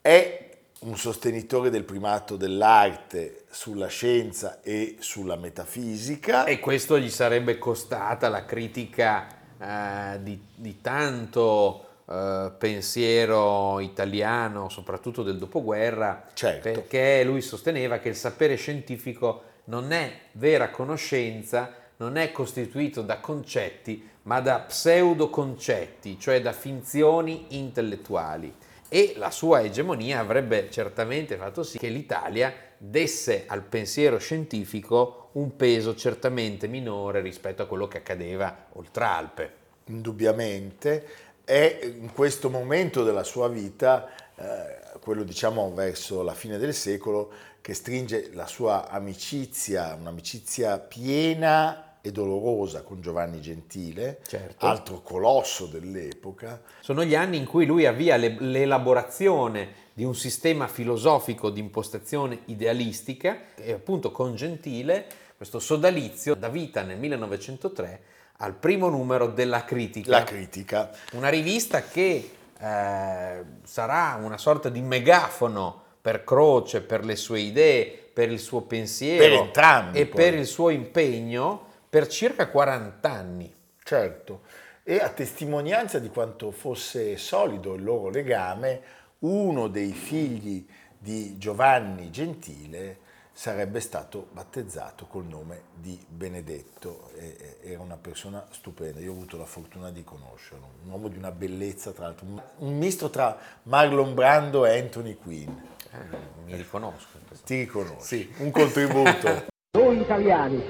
È 0.00 0.50
un 0.80 0.96
sostenitore 0.96 1.70
del 1.70 1.84
primato 1.84 2.36
dell'arte 2.36 3.44
sulla 3.50 3.86
scienza 3.86 4.60
e 4.62 4.96
sulla 4.98 5.36
metafisica. 5.36 6.44
E 6.44 6.58
questo 6.58 6.98
gli 6.98 7.08
sarebbe 7.08 7.56
costata 7.58 8.28
la 8.28 8.44
critica 8.44 9.28
eh, 9.60 10.22
di, 10.24 10.42
di 10.56 10.80
tanto 10.80 11.86
eh, 12.08 12.50
pensiero 12.58 13.78
italiano, 13.78 14.68
soprattutto 14.68 15.22
del 15.22 15.38
dopoguerra, 15.38 16.26
Certo. 16.32 16.68
perché 16.68 17.22
lui 17.22 17.42
sosteneva 17.42 17.98
che 17.98 18.08
il 18.08 18.16
sapere 18.16 18.56
scientifico 18.56 19.50
non 19.64 19.92
è 19.92 20.12
vera 20.32 20.70
conoscenza, 20.70 21.74
non 21.96 22.16
è 22.16 22.32
costituito 22.32 23.02
da 23.02 23.18
concetti, 23.18 24.08
ma 24.22 24.40
da 24.40 24.60
pseudoconcetti, 24.60 26.18
cioè 26.18 26.40
da 26.40 26.52
finzioni 26.52 27.46
intellettuali. 27.50 28.54
E 28.88 29.14
la 29.16 29.30
sua 29.30 29.62
egemonia 29.62 30.18
avrebbe 30.20 30.68
certamente 30.70 31.36
fatto 31.36 31.62
sì 31.62 31.78
che 31.78 31.88
l'Italia 31.88 32.52
desse 32.76 33.44
al 33.46 33.62
pensiero 33.62 34.18
scientifico 34.18 35.30
un 35.32 35.56
peso 35.56 35.94
certamente 35.94 36.66
minore 36.66 37.20
rispetto 37.20 37.62
a 37.62 37.66
quello 37.66 37.88
che 37.88 37.98
accadeva 37.98 38.66
oltre 38.72 39.04
Alpe. 39.04 39.52
indubbiamente, 39.86 41.06
è 41.44 41.80
in 41.82 42.12
questo 42.12 42.50
momento 42.50 43.02
della 43.02 43.24
sua 43.24 43.48
vita, 43.48 44.08
eh, 44.36 44.98
quello 45.00 45.22
diciamo 45.22 45.72
verso 45.72 46.22
la 46.22 46.34
fine 46.34 46.58
del 46.58 46.74
secolo, 46.74 47.30
che 47.62 47.72
stringe 47.74 48.30
la 48.34 48.46
sua 48.46 48.90
amicizia, 48.90 49.94
un'amicizia 49.98 50.78
piena 50.78 51.98
e 52.02 52.10
dolorosa 52.10 52.82
con 52.82 53.00
Giovanni 53.00 53.40
Gentile, 53.40 54.18
Certo. 54.26 54.66
altro 54.66 55.00
colosso 55.02 55.66
dell'epoca. 55.66 56.60
Sono 56.80 57.04
gli 57.04 57.14
anni 57.14 57.36
in 57.36 57.46
cui 57.46 57.64
lui 57.64 57.86
avvia 57.86 58.16
le- 58.16 58.36
l'elaborazione 58.40 59.80
di 59.94 60.02
un 60.04 60.14
sistema 60.16 60.66
filosofico 60.66 61.50
di 61.50 61.60
impostazione 61.60 62.40
idealistica 62.46 63.54
e 63.54 63.72
appunto 63.72 64.10
con 64.10 64.34
Gentile 64.34 65.06
questo 65.36 65.60
sodalizio 65.60 66.34
dà 66.34 66.48
vita 66.48 66.82
nel 66.82 66.98
1903 66.98 68.00
al 68.38 68.54
primo 68.54 68.88
numero 68.88 69.28
della 69.28 69.64
Critica, 69.64 70.10
La 70.10 70.24
critica. 70.24 70.90
una 71.12 71.28
rivista 71.28 71.82
che 71.84 72.30
eh, 72.58 73.42
sarà 73.62 74.18
una 74.20 74.38
sorta 74.38 74.68
di 74.68 74.80
megafono 74.80 75.80
per 76.02 76.24
Croce, 76.24 76.82
per 76.82 77.04
le 77.04 77.14
sue 77.16 77.38
idee, 77.40 78.10
per 78.12 78.30
il 78.30 78.40
suo 78.40 78.62
pensiero 78.62 79.50
Per 79.50 79.50
e 79.94 80.06
poi. 80.06 80.20
per 80.22 80.34
il 80.34 80.46
suo 80.46 80.68
impegno 80.70 81.66
per 81.88 82.08
circa 82.08 82.48
40 82.48 83.10
anni. 83.10 83.54
Certo, 83.84 84.40
e 84.82 84.98
a 84.98 85.08
testimonianza 85.10 85.98
di 86.00 86.08
quanto 86.08 86.50
fosse 86.50 87.16
solido 87.16 87.74
il 87.74 87.84
loro 87.84 88.10
legame, 88.10 88.80
uno 89.20 89.68
dei 89.68 89.92
figli 89.92 90.66
di 90.98 91.38
Giovanni 91.38 92.10
Gentile 92.10 92.98
sarebbe 93.34 93.80
stato 93.80 94.28
battezzato 94.32 95.06
col 95.06 95.24
nome 95.24 95.62
di 95.74 95.98
Benedetto, 96.06 97.10
e- 97.16 97.56
era 97.62 97.80
una 97.80 97.96
persona 97.96 98.46
stupenda, 98.50 99.00
io 99.00 99.10
ho 99.10 99.14
avuto 99.14 99.36
la 99.38 99.46
fortuna 99.46 99.90
di 99.90 100.04
conoscerlo, 100.04 100.68
un 100.84 100.90
uomo 100.90 101.08
di 101.08 101.16
una 101.16 101.30
bellezza, 101.30 101.92
tra 101.92 102.04
l'altro, 102.06 102.26
un- 102.26 102.42
un 102.58 102.76
misto 102.76 103.08
tra 103.08 103.38
Marlon 103.64 104.14
Brando 104.14 104.66
e 104.66 104.78
Anthony 104.78 105.14
Quinn. 105.14 105.48
Eh, 105.94 106.16
mi 106.46 106.56
riconosco. 106.56 107.18
Ti 107.44 107.56
riconosci? 107.56 107.98
Sì. 108.00 108.32
Un 108.38 108.50
contributo. 108.50 109.44
Noi 109.76 110.00
italiani 110.00 110.62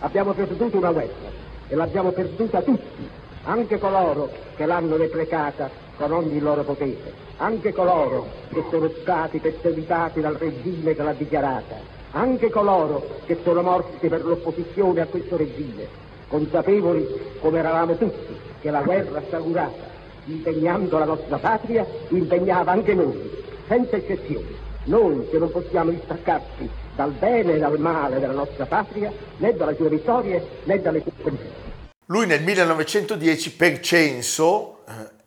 abbiamo 0.00 0.32
perduto 0.34 0.76
una 0.76 0.92
guerra 0.92 1.30
e 1.66 1.74
l'abbiamo 1.74 2.10
perduta 2.10 2.60
tutti, 2.60 3.08
anche 3.44 3.78
coloro 3.78 4.30
che 4.54 4.66
l'hanno 4.66 4.98
deprecata 4.98 5.70
con 5.96 6.12
ogni 6.12 6.40
loro 6.40 6.62
potere, 6.62 7.12
anche 7.38 7.72
coloro 7.72 8.28
che 8.52 8.64
sono 8.70 8.90
stati 9.00 9.38
perseguitati 9.38 10.20
dal 10.20 10.34
regime 10.34 10.94
che 10.94 11.02
l'ha 11.02 11.14
dichiarata, 11.14 11.76
anche 12.10 12.50
coloro 12.50 13.20
che 13.24 13.38
sono 13.42 13.62
morti 13.62 14.08
per 14.08 14.24
l'opposizione 14.26 15.00
a 15.00 15.06
questo 15.06 15.38
regime, 15.38 15.88
consapevoli 16.28 17.06
come 17.40 17.58
eravamo 17.60 17.96
tutti 17.96 18.36
che 18.60 18.70
la 18.70 18.82
guerra 18.82 19.22
sciagurata, 19.26 19.86
impegnando 20.26 20.98
la 20.98 21.06
nostra 21.06 21.38
patria, 21.38 21.86
impegnava 22.08 22.72
anche 22.72 22.92
noi, 22.94 23.46
senza 23.68 23.96
eccezioni. 23.96 24.56
Noi 24.84 25.28
che 25.28 25.38
non 25.38 25.50
possiamo 25.50 25.90
distaccarci 25.90 26.68
dal 26.96 27.12
bene 27.12 27.54
e 27.54 27.58
dal 27.58 27.78
male 27.78 28.18
della 28.18 28.32
nostra 28.32 28.66
patria, 28.66 29.12
né 29.36 29.54
dalle 29.54 29.76
sue 29.76 29.88
vittorie 29.88 30.44
né 30.64 30.80
dalle 30.80 31.02
sue 31.02 31.12
sconfitte. 31.20 31.66
Lui 32.06 32.26
nel 32.26 32.42
1910 32.42 33.52
per 33.52 33.80
censo 33.80 34.78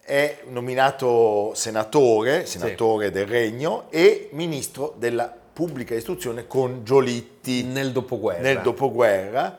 è 0.04 0.40
nominato 0.48 1.52
senatore, 1.54 2.46
senatore 2.48 3.12
del 3.12 3.28
regno 3.28 3.86
e 3.92 4.30
ministro 4.34 4.96
della 4.98 5.32
pubblica 5.54 5.94
istruzione 5.94 6.48
con 6.48 6.84
Giolitti 6.84 7.64
Nel 7.64 7.92
dopoguerra. 7.92 8.42
nel 8.42 8.62
dopoguerra. 8.62 9.58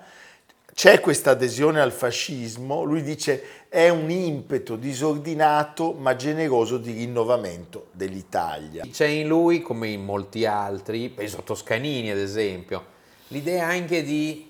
C'è 0.74 1.00
questa 1.00 1.32
adesione 1.32 1.80
al 1.80 1.92
fascismo, 1.92 2.82
lui 2.82 3.02
dice 3.02 3.68
è 3.68 3.90
un 3.90 4.10
impeto 4.10 4.76
disordinato 4.76 5.92
ma 5.92 6.16
generoso 6.16 6.78
di 6.78 6.92
rinnovamento 6.92 7.88
dell'Italia. 7.92 8.84
C'è 8.90 9.06
in 9.06 9.28
lui, 9.28 9.60
come 9.60 9.88
in 9.88 10.02
molti 10.02 10.46
altri, 10.46 11.10
penso 11.10 11.38
a 11.38 11.42
Toscanini 11.42 12.10
ad 12.10 12.18
esempio, 12.18 12.84
l'idea 13.28 13.66
anche 13.66 14.02
di 14.02 14.48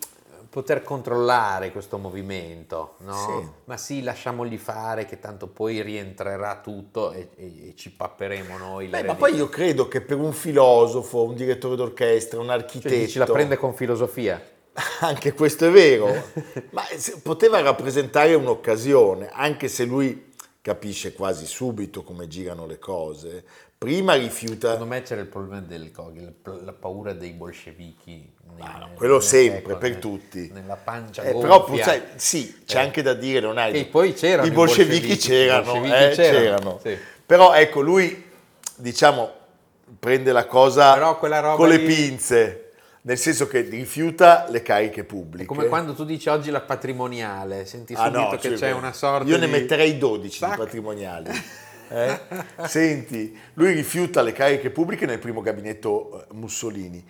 poter 0.49 0.83
controllare 0.83 1.73
questo 1.73 1.99
movimento, 1.99 2.97
no? 2.99 3.14
Sì. 3.14 3.49
Ma 3.64 3.76
sì, 3.76 4.02
lasciamogli 4.02 4.59
fare 4.59 5.07
che 5.07 5.19
tanto 5.19 5.49
poi 5.49 5.83
rientrerà 5.83 6.61
tutto 6.62 7.11
e, 7.12 7.31
e- 7.37 7.69
e 7.69 7.75
ci 7.75 7.91
papperemo 7.91 8.59
noi. 8.59 8.87
Beh, 8.88 9.02
ma 9.02 9.14
poi 9.14 9.35
io 9.35 9.49
credo 9.49 9.88
che 9.88 10.02
per 10.02 10.19
un 10.19 10.33
filosofo, 10.33 11.25
un 11.25 11.35
direttore 11.35 11.75
d'orchestra, 11.75 12.38
un 12.38 12.47
Cioè, 12.47 12.55
architetto... 12.55 12.95
dici, 12.95 13.19
la 13.19 13.25
prende 13.25 13.57
con 13.57 13.75
filosofia. 13.75 14.41
Anche 15.00 15.33
questo 15.35 15.67
è 15.67 15.71
vero, 15.71 16.07
ma 16.71 16.83
poteva 17.23 17.61
rappresentare 17.61 18.35
un'occasione, 18.35 19.29
anche 19.33 19.69
se 19.69 19.85
lui 19.85 20.31
capisce 20.62 21.12
quasi 21.12 21.45
subito 21.47 22.02
come 22.02 22.26
girano 22.29 22.67
le 22.67 22.79
cose. 22.79 23.45
Prima 23.76 24.14
rifiuta, 24.14 24.71
Secondo 24.73 24.95
me 24.95 25.02
c'era 25.02 25.21
il 25.21 25.26
problema 25.26 25.61
del 25.61 25.91
Gogol, 25.91 26.33
la 26.64 26.73
paura 26.73 27.12
dei 27.14 27.33
bolscevichi. 27.33 28.33
Ah, 28.61 28.79
no, 28.79 28.91
quello 28.95 29.19
sempre, 29.19 29.73
ecco, 29.73 29.79
per 29.81 29.91
nel- 29.91 29.99
tutti. 29.99 30.50
Nella 30.52 30.76
pancia 30.76 31.23
Eh, 31.23 31.33
gonfia. 31.33 31.49
però 31.49 31.83
sai, 31.83 32.02
sì, 32.14 32.62
c'è 32.64 32.76
Eh. 32.79 32.81
anche 32.81 33.02
da 33.02 33.14
dire, 33.14 33.41
non 33.41 33.59
hai... 33.59 33.75
E 33.75 33.87
poi 33.87 34.12
c'erano 34.14 34.47
I 34.47 34.52
bolscevichi 34.52 35.07
bolscevichi, 35.09 35.26
c'erano, 35.29 35.73
bolscevichi 35.73 35.95
eh, 36.05 36.14
c'erano, 36.14 36.38
c'erano. 36.38 36.81
sì. 36.83 36.99
Però 37.26 37.52
ecco, 37.55 37.81
lui, 37.81 38.25
diciamo, 38.76 39.33
prende 39.99 40.31
la 40.33 40.47
cosa 40.47 41.17
con 41.57 41.69
le 41.69 41.76
lì- 41.79 41.87
pinze, 41.87 42.62
nel 43.04 43.18
senso 43.18 43.47
che 43.49 43.62
rifiuta 43.62 44.47
le 44.49 44.62
cariche 44.62 45.04
pubbliche. 45.04 45.44
È 45.44 45.47
come 45.47 45.66
quando 45.66 45.94
tu 45.94 46.04
dici 46.04 46.28
oggi 46.28 46.50
la 46.50 46.61
patrimoniale, 46.61 47.66
senti 47.66 47.94
Ah, 47.94 48.04
subito 48.04 48.21
no, 48.21 48.37
che 48.37 48.49
sì, 48.50 48.54
c'è 48.54 48.71
una 48.73 48.92
sorta 48.92 49.28
Io 49.28 49.38
ne 49.38 49.47
di... 49.47 49.52
metterei 49.52 49.99
12 49.99 50.38
Tac. 50.38 50.50
di 50.50 50.56
patrimoniali. 50.56 51.30
eh? 51.90 52.21
Senti, 52.66 53.37
lui 53.54 53.73
rifiuta 53.73 54.23
le 54.23 54.32
cariche 54.32 54.71
pubbliche 54.71 55.06
nel 55.06 55.18
primo 55.18 55.40
gabinetto 55.40 56.21
eh, 56.23 56.35
Mussolini. 56.35 57.04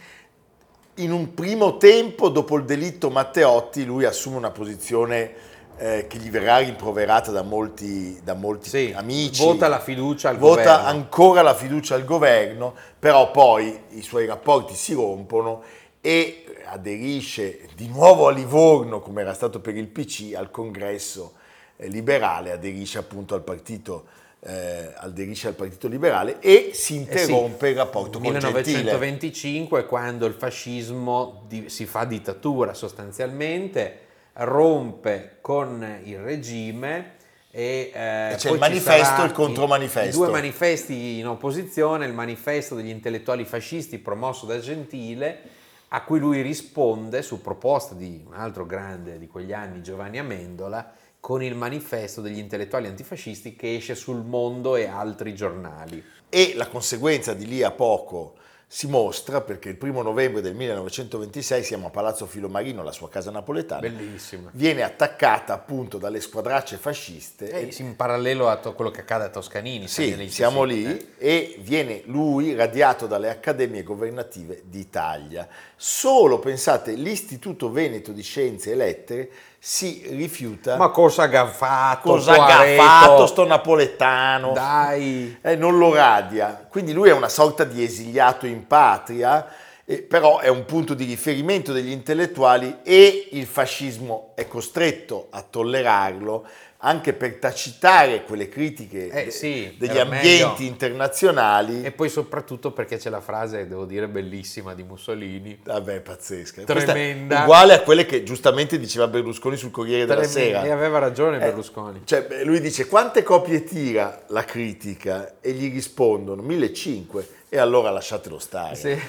In 0.96 1.12
un 1.12 1.34
primo 1.34 1.76
tempo, 1.78 2.28
dopo 2.28 2.56
il 2.56 2.64
delitto 2.64 3.11
Matteotti, 3.11 3.84
lui 3.84 4.04
assume 4.04 4.37
una 4.37 4.50
posizione 4.50 5.50
eh, 5.78 6.06
che 6.06 6.18
gli 6.18 6.30
verrà 6.30 6.58
rimproverata 6.58 7.30
da 7.30 7.42
molti, 7.42 8.20
da 8.22 8.34
molti 8.34 8.68
Sì, 8.68 8.92
amici. 8.94 9.42
vota 9.42 9.68
la 9.68 9.80
fiducia 9.80 10.28
al 10.28 10.37
Vota 10.37 10.62
governo. 10.76 10.87
ancora 10.88 11.42
la 11.42 11.54
fiducia 11.54 11.94
al 11.94 12.04
governo, 12.04 12.75
però 12.99 13.30
poi 13.30 13.78
i 13.90 14.02
suoi 14.02 14.26
rapporti 14.26 14.75
si 14.75 14.92
rompono 14.94 15.62
e 16.04 16.44
aderisce 16.66 17.68
di 17.76 17.87
nuovo 17.87 18.26
a 18.26 18.32
Livorno, 18.32 19.00
come 19.00 19.23
era 19.23 19.32
stato 19.35 19.61
per 19.61 19.76
il 19.76 19.87
PC, 19.87 20.32
al 20.35 20.50
congresso 20.50 21.35
eh, 21.76 21.87
liberale, 21.87 22.50
aderisce 22.50 22.99
appunto 22.99 23.37
al 23.37 23.42
partito, 23.42 24.06
eh, 24.40 24.92
aderisce 24.97 25.47
al 25.47 25.54
partito 25.54 25.87
liberale 25.87 26.40
e 26.40 26.71
si 26.73 26.73
Eh 26.73 26.75
sì, 26.75 26.94
interrompe 26.97 27.68
il 27.68 27.76
rapporto 27.76 28.18
con 28.18 28.32
Gentile. 28.32 28.78
1925 28.78 29.80
è 29.80 29.87
quando 29.87 30.26
il 30.26 30.35
fascismo 30.35 31.44
di- 31.47 31.68
si 31.68 31.87
fa 31.87 32.04
dittatura 32.04 32.75
sostanzialmente, 32.75 33.99
rompe 34.35 35.37
con 35.40 36.00
il 36.02 36.18
regime 36.18 37.21
e, 37.52 37.92
eh, 37.94 38.35
c'è 38.37 38.50
il 38.50 38.59
manifesto 38.59 39.23
e 39.23 39.26
il 39.26 39.32
contromanifesto. 39.32 40.09
I 40.16 40.21
due 40.21 40.30
manifesti 40.30 41.18
in 41.18 41.28
opposizione, 41.28 42.06
il 42.06 42.12
manifesto 42.14 42.75
degli 42.75 42.88
intellettuali 42.88 43.44
fascisti 43.44 43.99
promosso 43.99 44.47
da 44.47 44.59
Gentile, 44.59 45.61
a 45.94 46.04
cui 46.04 46.18
lui 46.18 46.40
risponde 46.40 47.20
su 47.20 47.42
proposta 47.42 47.94
di 47.94 48.25
un 48.26 48.32
altro 48.34 48.64
grande 48.64 49.18
di 49.18 49.26
quegli 49.26 49.52
anni, 49.52 49.82
Giovanni 49.82 50.18
Amendola, 50.18 50.90
con 51.20 51.42
il 51.42 51.54
manifesto 51.54 52.22
degli 52.22 52.38
intellettuali 52.38 52.87
antifascisti 52.87 53.54
che 53.54 53.76
esce 53.76 53.94
sul 53.94 54.25
Mondo 54.25 54.75
e 54.76 54.87
altri 54.87 55.34
giornali. 55.34 56.02
E 56.30 56.54
la 56.56 56.66
conseguenza 56.66 57.34
di 57.34 57.46
lì 57.46 57.62
a 57.62 57.72
poco 57.72 58.37
si 58.75 58.87
mostra 58.87 59.43
perché 59.43 59.69
il 59.69 59.76
primo 59.76 60.00
novembre 60.00 60.41
del 60.41 60.55
1926 60.55 61.62
siamo 61.62 61.88
a 61.88 61.91
Palazzo 61.91 62.25
Filomarino, 62.25 62.83
la 62.83 62.91
sua 62.91 63.11
casa 63.11 63.31
napoletana. 63.31 63.83
Bellissima. 63.83 64.49
Viene 64.55 64.81
attaccata 64.83 65.52
appunto 65.52 65.99
dalle 65.99 66.23
squadracce 66.23 66.79
fasciste. 66.79 67.50
Eh, 67.50 67.71
sì, 67.71 67.83
in 67.83 67.97
parallelo 67.97 68.49
a 68.49 68.57
to- 68.57 68.73
quello 68.73 68.91
che 68.91 69.02
accade 69.02 69.25
a 69.25 69.29
Toscanini. 69.29 69.88
Sì, 69.88 70.26
siamo 70.31 70.62
lì 70.62 70.87
eh. 70.87 71.07
e 71.19 71.59
viene 71.61 72.00
lui 72.07 72.55
radiato 72.55 73.07
dalle 73.07 73.29
accademie 73.29 73.83
governative 73.83 74.62
d'Italia. 74.64 75.47
Solo, 75.76 76.38
pensate, 76.38 76.95
l'Istituto 76.95 77.71
Veneto 77.71 78.12
di 78.12 78.23
Scienze 78.23 78.73
e 78.73 78.75
Lettere 78.75 79.31
si 79.64 80.02
rifiuta. 80.09 80.76
Ma 80.76 80.88
cosa 80.88 81.23
ha 81.23 81.47
fatto? 81.47 82.11
cosa 82.11 82.35
fatto 82.76 83.28
sto 83.28 83.47
napoletano? 83.47 84.50
Dai. 84.50 85.38
Eh, 85.40 85.54
non 85.54 85.78
lo 85.78 85.95
radia. 85.95 86.66
Quindi 86.69 86.92
lui 86.92 87.11
è 87.11 87.12
una 87.12 87.28
sorta 87.28 87.62
di 87.62 87.85
esiliato 87.85 88.47
in 88.47 88.66
patria, 88.66 89.47
eh, 89.85 89.99
però 89.99 90.40
è 90.40 90.49
un 90.49 90.64
punto 90.64 90.95
di 90.95 91.04
riferimento 91.04 91.73
degli 91.73 91.92
intellettuali 91.92 92.78
e 92.83 93.28
il 93.31 93.47
fascismo 93.47 94.33
è 94.35 94.49
costretto 94.49 95.28
a 95.31 95.45
tollerarlo 95.49 96.45
anche 96.84 97.12
per 97.12 97.36
tacitare 97.36 98.24
quelle 98.24 98.48
critiche 98.48 99.08
Eh, 99.08 99.24
de- 99.26 99.30
sì, 99.30 99.74
degli 99.78 99.98
ambienti 99.98 100.28
meglio. 100.28 100.54
internazionali. 100.58 101.82
E 101.84 101.92
poi 101.92 102.08
soprattutto 102.08 102.72
perché 102.72 102.96
c'è 102.96 103.08
la 103.08 103.20
frase, 103.20 103.68
devo 103.68 103.84
dire, 103.84 104.08
bellissima 104.08 104.74
di 104.74 104.82
Mussolini. 104.82 105.60
Vabbè, 105.62 106.00
pazzesca. 106.00 106.62
Tremenda. 106.64 107.42
Uguale 107.42 107.74
a 107.74 107.80
quelle 107.82 108.04
che 108.04 108.24
giustamente 108.24 108.78
diceva 108.80 109.06
Berlusconi 109.06 109.56
sul 109.56 109.70
Corriere 109.70 110.06
della 110.06 110.22
Tremenda. 110.26 110.58
Sera. 110.60 110.64
E 110.64 110.70
aveva 110.70 110.98
ragione 110.98 111.36
Eh, 111.36 111.40
Berlusconi. 111.40 112.00
Cioè, 112.04 112.26
lui 112.44 112.60
dice 112.60 112.86
quante 112.86 113.22
copie 113.22 113.62
tira 113.62 114.24
la 114.28 114.44
critica 114.44 115.36
e 115.40 115.52
gli 115.52 115.72
rispondono 115.72 116.42
1500 116.42 117.40
e 117.54 117.59
allora 117.59 117.90
lasciatelo 117.90 118.38
stare. 118.38 118.75
Sì. 118.76 118.88
Eh, 118.88 119.02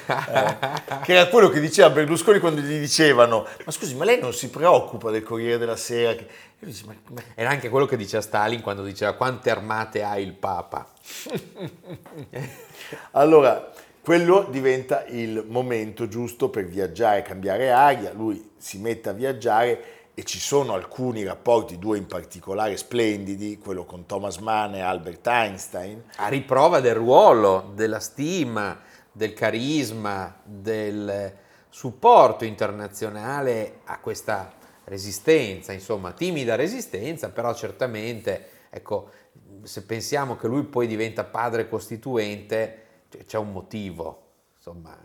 che 1.02 1.14
era 1.14 1.28
quello 1.28 1.48
che 1.48 1.60
diceva 1.60 1.88
Berlusconi 1.88 2.40
quando 2.40 2.60
gli 2.60 2.78
dicevano 2.78 3.46
ma 3.64 3.72
scusi 3.72 3.94
ma 3.94 4.04
lei 4.04 4.20
non 4.20 4.34
si 4.34 4.50
preoccupa 4.50 5.10
del 5.10 5.22
Corriere 5.22 5.56
della 5.56 5.76
Sera? 5.76 6.10
E 6.10 6.26
dice, 6.58 6.84
"Ma- 6.84 6.94
ma 7.08 7.22
Era 7.34 7.48
anche 7.48 7.70
quello 7.70 7.86
che 7.86 7.96
diceva 7.96 8.20
Stalin 8.20 8.60
quando 8.60 8.84
diceva 8.84 9.14
quante 9.14 9.48
armate 9.48 10.02
ha 10.02 10.18
il 10.18 10.34
Papa. 10.34 10.86
Allora, 13.12 13.72
quello 14.02 14.46
diventa 14.50 15.06
il 15.06 15.44
momento 15.48 16.06
giusto 16.06 16.50
per 16.50 16.66
viaggiare, 16.66 17.22
cambiare 17.22 17.70
aria, 17.70 18.12
lui 18.12 18.50
si 18.58 18.78
mette 18.78 19.08
a 19.08 19.12
viaggiare 19.12 19.93
e 20.14 20.22
ci 20.22 20.38
sono 20.38 20.74
alcuni 20.74 21.24
rapporti, 21.24 21.76
due 21.76 21.98
in 21.98 22.06
particolare 22.06 22.76
splendidi, 22.76 23.58
quello 23.58 23.84
con 23.84 24.06
Thomas 24.06 24.36
Mann 24.38 24.74
e 24.74 24.80
Albert 24.80 25.26
Einstein, 25.26 26.04
A 26.16 26.28
riprova 26.28 26.78
del 26.80 26.94
ruolo, 26.94 27.72
della 27.74 27.98
stima, 27.98 28.80
del 29.10 29.34
carisma, 29.34 30.36
del 30.44 31.34
supporto 31.68 32.44
internazionale 32.44 33.80
a 33.84 33.98
questa 33.98 34.52
resistenza, 34.84 35.72
insomma, 35.72 36.12
timida 36.12 36.54
resistenza, 36.54 37.30
però 37.30 37.52
certamente, 37.52 38.48
ecco, 38.70 39.10
se 39.64 39.82
pensiamo 39.82 40.36
che 40.36 40.46
lui 40.46 40.62
poi 40.62 40.86
diventa 40.86 41.24
padre 41.24 41.68
costituente, 41.68 42.82
c'è 43.26 43.38
un 43.38 43.50
motivo, 43.50 44.22
insomma, 44.56 44.96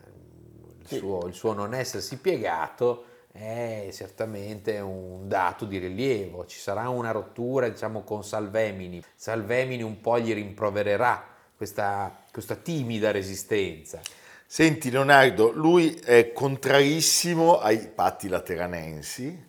il 0.78 0.98
suo, 0.98 1.25
il 1.25 1.34
suo 1.34 1.54
non 1.54 1.74
essersi 1.74 2.18
piegato 2.18 3.06
è 3.31 3.89
certamente 3.91 4.79
un 4.79 5.27
dato 5.27 5.65
di 5.65 5.77
rilievo. 5.77 6.45
Ci 6.45 6.59
sarà 6.59 6.89
una 6.89 7.12
rottura, 7.12 7.69
diciamo, 7.69 8.03
con 8.03 8.24
Salvemini. 8.24 9.03
Salvemini 9.15 9.83
un 9.83 10.01
po' 10.01 10.19
gli 10.19 10.33
rimprovererà 10.33 11.25
questa, 11.55 12.24
questa 12.31 12.55
timida 12.55 13.12
resistenza. 13.12 14.00
Senti 14.45 14.89
Leonardo, 14.89 15.51
lui 15.51 15.93
è 15.93 16.33
contrarissimo 16.33 17.59
ai 17.59 17.88
patti 17.88 18.27
lateranensi 18.27 19.48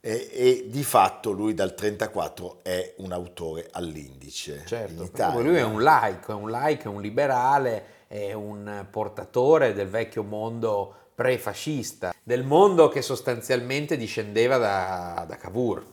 e, 0.00 0.30
e 0.32 0.66
di 0.68 0.84
fatto 0.84 1.32
lui 1.32 1.54
dal 1.54 1.74
34 1.74 2.60
è 2.62 2.94
un 2.98 3.10
autore 3.10 3.68
all'indice. 3.72 4.62
Certo, 4.64 5.10
lui 5.40 5.56
è 5.56 5.64
un 5.64 5.82
laico, 5.82 6.30
è 6.30 6.34
un 6.36 6.50
laico, 6.50 6.84
è 6.84 6.92
un 6.94 7.00
liberale, 7.00 7.84
è 8.06 8.32
un 8.32 8.86
portatore 8.88 9.72
del 9.72 9.88
vecchio 9.88 10.22
mondo 10.22 10.94
prefascista, 11.18 12.14
del 12.22 12.44
mondo 12.44 12.86
che 12.86 13.02
sostanzialmente 13.02 13.96
discendeva 13.96 14.56
da, 14.56 15.24
da 15.26 15.34
Cavour. 15.34 15.84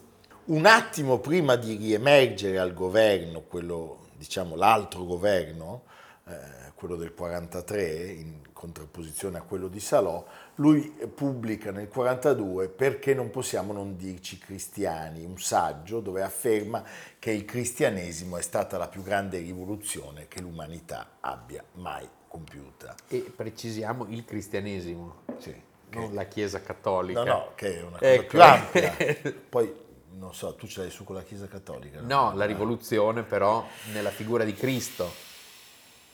Un 0.46 0.68
attimo 0.68 1.18
prima 1.18 1.56
di 1.56 1.78
riemergere 1.78 2.60
al 2.60 2.76
governo, 2.76 3.42
quello, 3.42 4.10
diciamo, 4.16 4.56
l'altro 4.56 5.04
governo, 5.04 5.86
eh, 6.28 6.74
quello 6.76 6.96
del 6.96 7.16
43, 7.16 8.06
in 8.06 8.34
contrapposizione 8.54 9.40
a 9.40 9.42
quello 9.42 9.68
di 9.68 9.80
Salò, 9.80 10.24
lui 10.58 10.94
pubblica 11.12 11.72
nel 11.72 11.88
42 11.88 12.70
Perché 12.70 13.16
non 13.16 13.32
possiamo 13.32 13.74
non 13.74 13.98
dirci 13.98 14.38
cristiani, 14.38 15.26
un 15.26 15.40
saggio 15.40 16.02
dove 16.02 16.22
afferma 16.22 16.84
che 17.18 17.32
il 17.32 17.46
cristianesimo 17.46 18.38
è 18.38 18.44
stata 18.44 18.78
la 18.78 18.88
più 18.88 19.02
grande 19.02 19.40
rivoluzione 19.40 20.28
che 20.28 20.40
l'umanità 20.40 21.18
abbia 21.20 21.64
mai 21.78 22.08
compiuta. 22.36 22.96
E 23.08 23.20
precisiamo 23.34 24.06
il 24.10 24.26
cristianesimo, 24.26 25.22
Sì, 25.38 25.56
che- 25.90 25.98
non 26.00 26.14
la 26.14 26.26
Chiesa 26.26 26.62
cattolica. 26.62 27.24
no, 27.24 27.32
no, 27.34 27.52
che 27.56 27.78
è 27.80 27.82
una 27.82 27.98
cosa 27.98 28.12
Ecco. 28.12 28.28
più 28.28 28.42
ampia. 28.42 28.96
Poi, 29.50 29.74
non 30.18 30.34
so, 30.34 30.54
tu 30.56 30.68
ce 30.68 30.82
l'hai 30.82 30.90
su 30.92 31.06
con 31.06 31.16
la 31.16 31.24
Chiesa 31.24 31.48
cattolica? 31.48 32.02
No, 32.02 32.34
la 32.36 32.46
rivoluzione 32.46 33.24
però 33.24 33.66
nella 33.94 34.10
figura 34.12 34.44
di 34.44 34.54
Cristo. 34.54 35.10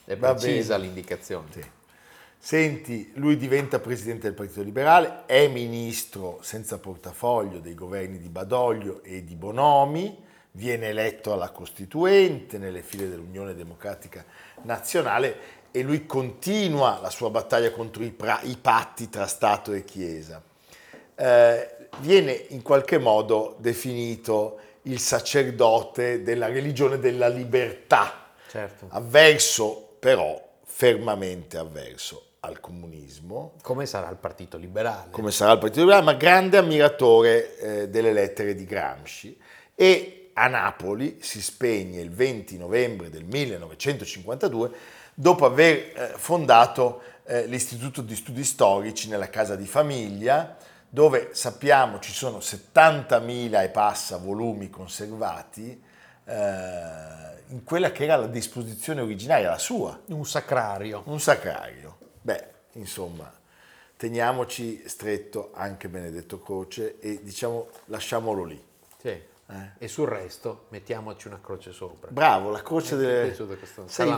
È 0.04 0.16
precisa 0.16 0.78
l'indicazione. 0.78 1.48
Sì. 1.52 1.64
Senti, 2.38 3.12
lui 3.16 3.38
diventa 3.38 3.80
presidente 3.80 4.24
del 4.24 4.34
Partito 4.34 4.62
Liberale, 4.64 5.26
è 5.28 5.48
ministro 5.48 6.40
senza 6.42 6.80
portafoglio 6.80 7.60
dei 7.60 7.76
governi 7.76 8.18
di 8.18 8.30
Badoglio 8.30 9.02
e 9.04 9.24
di 9.24 9.36
Bonomi, 9.36 10.18
viene 10.52 10.90
eletto 10.90 11.34
alla 11.34 11.50
Costituente 11.50 12.58
nelle 12.58 12.82
file 12.82 13.10
dell'Unione 13.10 13.54
Democratica 13.56 14.24
Nazionale 14.64 15.60
e 15.72 15.82
lui 15.84 16.06
continua 16.06 17.00
la 17.02 17.10
sua 17.10 17.30
battaglia 17.30 17.72
contro 17.72 18.04
i, 18.04 18.12
pra- 18.12 18.42
i 18.44 18.58
patti 18.60 19.10
tra 19.10 19.26
Stato 19.28 19.72
e 19.74 19.84
Chiesa. 19.86 20.42
Eh, 21.16 21.76
viene 22.00 22.32
in 22.50 22.62
qualche 22.62 22.98
modo 22.98 23.56
definito 23.60 24.60
il 24.84 25.00
sacerdote 25.00 26.24
della 26.24 26.48
religione 26.48 27.00
della 27.00 27.28
libertà 27.28 28.30
Certo. 28.50 28.88
avverso 28.90 29.96
però 30.00 30.42
fermamente 30.66 31.58
avverso 31.58 32.26
al 32.42 32.60
comunismo, 32.60 33.54
Come 33.62 33.86
sarà 33.86 34.10
il 34.10 34.16
Partito 34.18 34.58
Liberale? 34.58 35.12
come 35.12 35.30
sarà 35.32 35.52
il 35.52 35.60
Partito 35.60 35.82
Liberale, 35.82 36.06
ma 36.06 36.14
grande 36.16 36.58
ammiratore 36.58 37.58
eh, 37.58 37.90
delle 37.90 38.12
lettere 38.12 38.56
di 38.56 38.66
Gramsci 38.66 39.38
e 39.76 40.21
a 40.42 40.48
Napoli 40.48 41.20
si 41.22 41.40
spegne 41.40 42.02
il 42.02 42.10
20 42.10 42.58
novembre 42.58 43.12
del 43.12 43.24
1952 43.26 44.72
dopo 45.14 45.46
aver 45.46 45.78
eh, 45.78 46.14
fondato 46.16 47.04
eh, 47.26 47.46
l'Istituto 47.46 48.02
di 48.02 48.16
Studi 48.16 48.44
Storici 48.44 49.08
nella 49.08 49.30
casa 49.30 49.56
di 49.56 49.68
famiglia 49.68 50.58
dove 50.90 51.30
sappiamo 51.34 52.00
ci 52.00 52.12
sono 52.12 52.40
70.000 52.40 53.64
e 53.64 53.70
passa 53.70 54.18
volumi 54.18 54.72
conservati 54.72 55.80
eh, 56.26 56.34
in 57.50 57.64
quella 57.64 57.92
che 57.92 58.04
era 58.06 58.16
la 58.16 58.28
disposizione 58.28 59.02
originaria, 59.02 59.52
la 59.52 59.60
sua, 59.60 60.00
Un 60.08 60.26
sacrario. 60.26 61.04
un 61.06 61.20
sacrario. 61.20 61.98
Beh, 62.20 62.48
insomma, 62.74 63.32
teniamoci 63.96 64.84
stretto 64.88 65.52
anche 65.54 65.88
Benedetto 65.88 66.42
Croce 66.42 67.00
e 67.00 67.20
diciamo 67.22 67.68
lasciamolo 67.86 68.44
lì. 68.44 68.70
Sì. 69.52 69.84
E 69.84 69.88
sul 69.90 70.08
resto 70.08 70.66
mettiamoci 70.70 71.28
una 71.28 71.40
croce 71.42 71.72
sopra. 71.72 72.10
Bravo, 72.10 72.50
la 72.50 72.62
croce 72.62 72.96
piaciuto 72.96 73.58
questo 73.58 73.86
sei, 73.88 74.14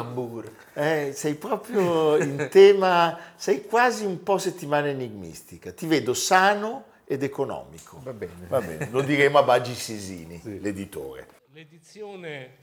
eh, 0.74 1.12
sei 1.14 1.34
proprio 1.36 2.18
in 2.22 2.48
tema, 2.52 3.18
sei 3.36 3.66
quasi 3.66 4.06
un 4.06 4.22
po' 4.22 4.38
settimana 4.38 4.88
enigmistica. 4.90 5.72
Ti 5.72 5.88
vedo 5.88 6.14
sano 6.14 6.86
ed 7.06 7.24
economico. 7.24 8.00
Va 8.04 8.14
bene. 8.14 8.48
Va 8.48 8.62
bene, 8.62 8.90
lo 8.92 9.02
diremo 9.02 9.40
a 9.40 9.44
Baggi 9.44 9.74
Sisini, 9.74 10.40
l'editore. 10.60 11.28
L'edizione 11.52 12.62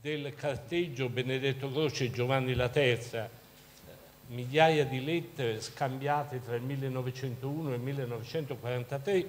del 0.00 0.32
carteggio 0.34 1.08
Benedetto 1.08 1.70
Croce 1.70 2.04
e 2.04 2.10
Giovanni 2.12 2.54
la 2.54 2.68
Terza, 2.68 3.24
eh, 3.24 3.30
migliaia 4.28 4.84
di 4.84 5.04
lettere 5.04 5.60
scambiate 5.60 6.40
tra 6.44 6.54
il 6.54 6.62
1901 6.62 7.72
e 7.72 7.74
il 7.74 7.80
1943, 7.80 9.28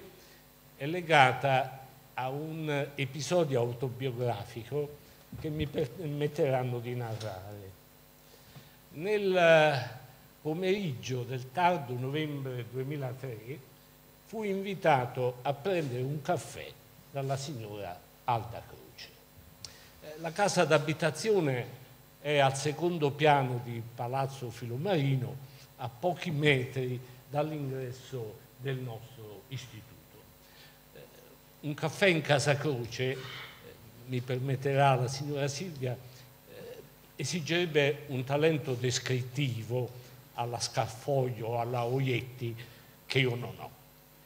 è 0.76 0.86
legata 0.86 1.86
a 2.20 2.30
un 2.30 2.88
episodio 2.96 3.60
autobiografico 3.60 4.96
che 5.38 5.50
mi 5.50 5.66
permetteranno 5.66 6.80
di 6.80 6.94
narrare. 6.96 7.70
Nel 8.94 9.36
eh, 9.36 9.88
pomeriggio 10.42 11.22
del 11.22 11.52
tardo 11.52 11.96
novembre 11.96 12.64
2003 12.72 13.58
fui 14.26 14.48
invitato 14.48 15.36
a 15.42 15.52
prendere 15.52 16.02
un 16.02 16.20
caffè 16.20 16.68
dalla 17.12 17.36
signora 17.36 17.96
Alda 18.24 18.62
Croce. 18.66 19.08
Eh, 20.02 20.14
La 20.16 20.32
casa 20.32 20.64
d'abitazione 20.64 21.76
è 22.20 22.38
al 22.38 22.56
secondo 22.56 23.12
piano 23.12 23.60
di 23.62 23.80
Palazzo 23.94 24.50
Filomarino, 24.50 25.36
a 25.76 25.88
pochi 25.88 26.32
metri 26.32 27.00
dall'ingresso 27.30 28.38
del 28.56 28.78
nostro 28.78 29.42
istituto. 29.48 29.97
Un 31.60 31.74
caffè 31.74 32.06
in 32.06 32.20
Casa 32.20 32.56
Croce, 32.56 33.10
eh, 33.10 33.18
mi 34.06 34.20
permetterà 34.20 34.94
la 34.94 35.08
signora 35.08 35.48
Silvia, 35.48 35.96
eh, 35.96 36.82
esigerebbe 37.16 38.04
un 38.08 38.22
talento 38.22 38.74
descrittivo 38.74 39.90
alla 40.34 40.60
Scarfoglio, 40.60 41.58
alla 41.58 41.84
Oietti, 41.84 42.54
che 43.04 43.18
io 43.18 43.34
non 43.34 43.54
ho. 43.58 43.70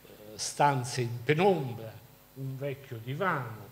Eh, 0.04 0.38
Stanze 0.38 1.00
in 1.00 1.22
penombra, 1.24 1.90
un 2.34 2.58
vecchio 2.58 2.98
divano, 3.02 3.66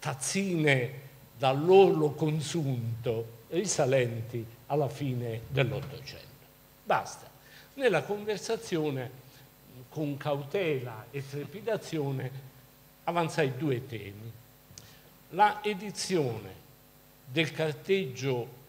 tazzine 0.00 1.04
dall'orlo 1.38 2.10
consunto 2.10 3.44
risalenti 3.50 4.44
alla 4.66 4.88
fine 4.88 5.42
dell'Ottocento. 5.46 6.24
Basta. 6.82 7.30
Nella 7.74 8.02
conversazione, 8.02 9.24
con 9.90 10.16
cautela 10.16 11.06
e 11.12 11.22
trepidazione, 11.28 12.54
avanzai 13.06 13.56
due 13.56 13.86
temi. 13.86 14.32
La 15.30 15.62
edizione 15.62 16.64
del 17.24 17.50
carteggio 17.52 18.64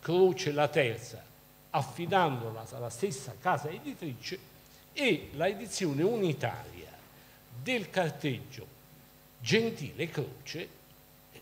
Croce 0.00 0.52
la 0.52 0.68
Terza, 0.68 1.22
affidandola 1.70 2.66
alla 2.72 2.90
stessa 2.90 3.34
casa 3.40 3.68
editrice, 3.68 4.50
e 4.92 5.30
la 5.34 5.48
edizione 5.48 6.02
unitaria 6.02 6.90
del 7.62 7.88
carteggio 7.88 8.66
Gentile 9.40 10.08
Croce. 10.08 10.80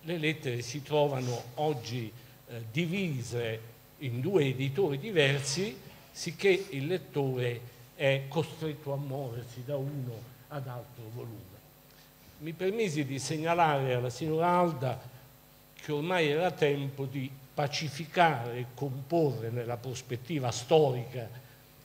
Le 0.03 0.19
lettere 0.19 0.63
si 0.63 0.83
trovano 0.83 1.43
oggi 1.55 2.11
eh, 2.47 2.65
divise 2.71 3.61
in 3.99 4.21
due 4.21 4.47
editori 4.47 4.99
diversi, 4.99 5.77
sicché 6.13 6.67
il 6.71 6.87
lettore 6.87 7.61
è 7.95 8.25
costretto 8.29 8.93
a 8.93 8.97
muoversi 8.97 9.63
da 9.65 9.77
uno 9.77 10.23
ad 10.49 10.67
altro 10.67 11.05
volume. 11.13 11.50
Mi 12.41 12.53
permisi 12.53 13.05
di 13.05 13.19
segnalare 13.19 13.93
alla 13.93 14.09
signora 14.09 14.49
Alda 14.49 14.99
che 15.75 15.93
ormai 15.93 16.29
era 16.29 16.51
tempo 16.51 17.05
di 17.05 17.31
pacificare 17.53 18.57
e 18.57 18.67
comporre 18.73 19.51
nella 19.51 19.77
prospettiva 19.77 20.51
storica 20.51 21.29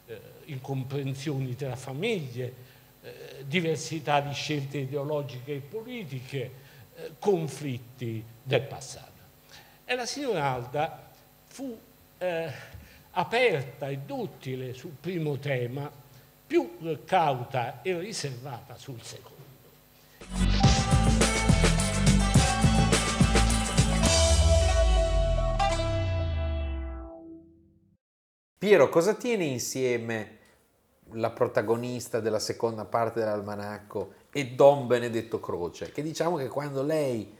eh, 0.06 0.20
incomprensioni 0.46 1.58
tra 1.58 1.76
famiglie, 1.76 2.54
eh, 3.02 3.44
diversità 3.46 4.22
di 4.22 4.34
scelte 4.34 4.78
ideologiche 4.78 5.56
e 5.56 5.60
politiche, 5.60 6.52
eh, 6.96 7.12
conflitti 7.20 8.24
del 8.42 8.62
passato. 8.62 9.12
E 9.84 9.94
la 9.94 10.06
signora 10.06 10.46
Alda 10.46 11.12
fu 11.48 11.78
eh, 12.18 12.52
aperta 13.12 13.90
e 13.90 13.98
duttile 13.98 14.74
sul 14.74 14.96
primo 15.02 15.38
tema, 15.38 15.92
più 16.48 16.78
cauta 17.04 17.82
e 17.82 18.00
riservata 18.00 18.78
sul 18.78 19.02
secondo. 19.02 19.35
Piero, 28.66 28.90
cosa 28.90 29.14
tiene 29.14 29.44
insieme 29.44 30.38
la 31.12 31.30
protagonista 31.30 32.20
della 32.20 32.40
seconda 32.40 32.84
parte 32.84 33.20
dell'almanacco 33.20 34.14
e 34.32 34.56
Don 34.56 34.88
Benedetto 34.88 35.40
Croce? 35.40 35.92
Che 35.92 36.02
diciamo 36.02 36.38
che 36.38 36.48
quando 36.48 36.82
lei 36.82 37.32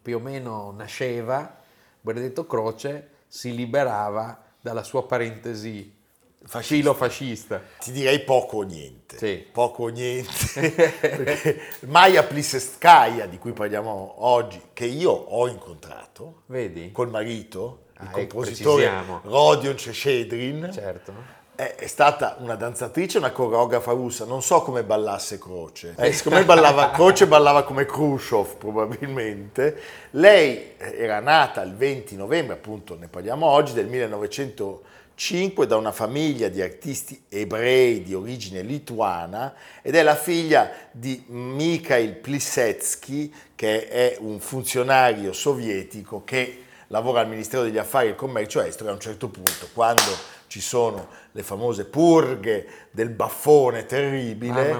più 0.00 0.16
o 0.16 0.18
meno 0.18 0.70
nasceva, 0.70 1.58
Benedetto 2.00 2.46
Croce 2.46 3.08
si 3.28 3.54
liberava 3.54 4.42
dalla 4.58 4.82
sua 4.82 5.04
parentesi 5.04 5.94
Fascista. 6.42 6.74
filo-fascista. 6.74 7.62
Ti 7.78 7.92
direi 7.92 8.20
poco 8.20 8.56
o 8.56 8.62
niente. 8.62 9.18
Sì. 9.18 9.46
Poco 9.52 9.82
o 9.82 9.88
niente. 9.88 11.60
Maya 11.84 12.22
Pliseskaya, 12.22 13.26
di 13.26 13.36
cui 13.36 13.52
parliamo 13.52 14.24
oggi, 14.24 14.58
che 14.72 14.86
io 14.86 15.10
ho 15.10 15.46
incontrato 15.48 16.44
Vedi? 16.46 16.92
col 16.92 17.10
marito, 17.10 17.88
il 18.02 18.08
Ah, 18.08 18.10
compositore 18.10 18.82
precisiamo. 18.84 19.20
Rodion 19.24 19.76
Cecedrin, 19.76 20.70
Certo. 20.72 21.12
è, 21.54 21.74
è 21.76 21.86
stata 21.86 22.36
una 22.40 22.54
danzatrice, 22.54 23.18
una 23.18 23.30
coreografa 23.32 23.92
russa. 23.92 24.24
Non 24.24 24.42
so 24.42 24.62
come 24.62 24.82
ballasse 24.82 25.38
Croce. 25.38 25.94
Eh, 25.98 26.12
secondo 26.12 26.38
me 26.38 26.44
ballava, 26.44 26.90
Croce 26.92 27.26
ballava 27.26 27.62
come 27.64 27.84
Khrushchev 27.84 28.56
probabilmente. 28.56 29.80
Lei 30.12 30.72
era 30.78 31.20
nata 31.20 31.62
il 31.62 31.74
20 31.74 32.16
novembre, 32.16 32.54
appunto 32.54 32.96
ne 32.98 33.08
parliamo 33.08 33.46
oggi, 33.46 33.72
del 33.74 33.86
1905 33.86 35.66
da 35.66 35.76
una 35.76 35.92
famiglia 35.92 36.48
di 36.48 36.62
artisti 36.62 37.24
ebrei 37.28 38.02
di 38.02 38.14
origine 38.14 38.62
lituana 38.62 39.52
ed 39.82 39.94
è 39.94 40.02
la 40.02 40.14
figlia 40.16 40.70
di 40.90 41.22
Mikhail 41.28 42.14
Plisetsky 42.14 43.30
che 43.54 43.86
è 43.88 44.16
un 44.20 44.40
funzionario 44.40 45.34
sovietico 45.34 46.22
che 46.24 46.62
lavora 46.92 47.20
al 47.20 47.28
Ministero 47.28 47.62
degli 47.62 47.78
Affari 47.78 48.08
e 48.08 48.10
il 48.10 48.16
Commercio 48.16 48.60
Estero 48.60 48.86
e 48.88 48.90
a 48.90 48.94
un 48.94 49.00
certo 49.00 49.28
punto, 49.28 49.68
quando 49.72 50.02
ci 50.48 50.60
sono 50.60 51.08
le 51.30 51.42
famose 51.44 51.84
purghe 51.84 52.66
del 52.90 53.10
baffone 53.10 53.86
terribile, 53.86 54.70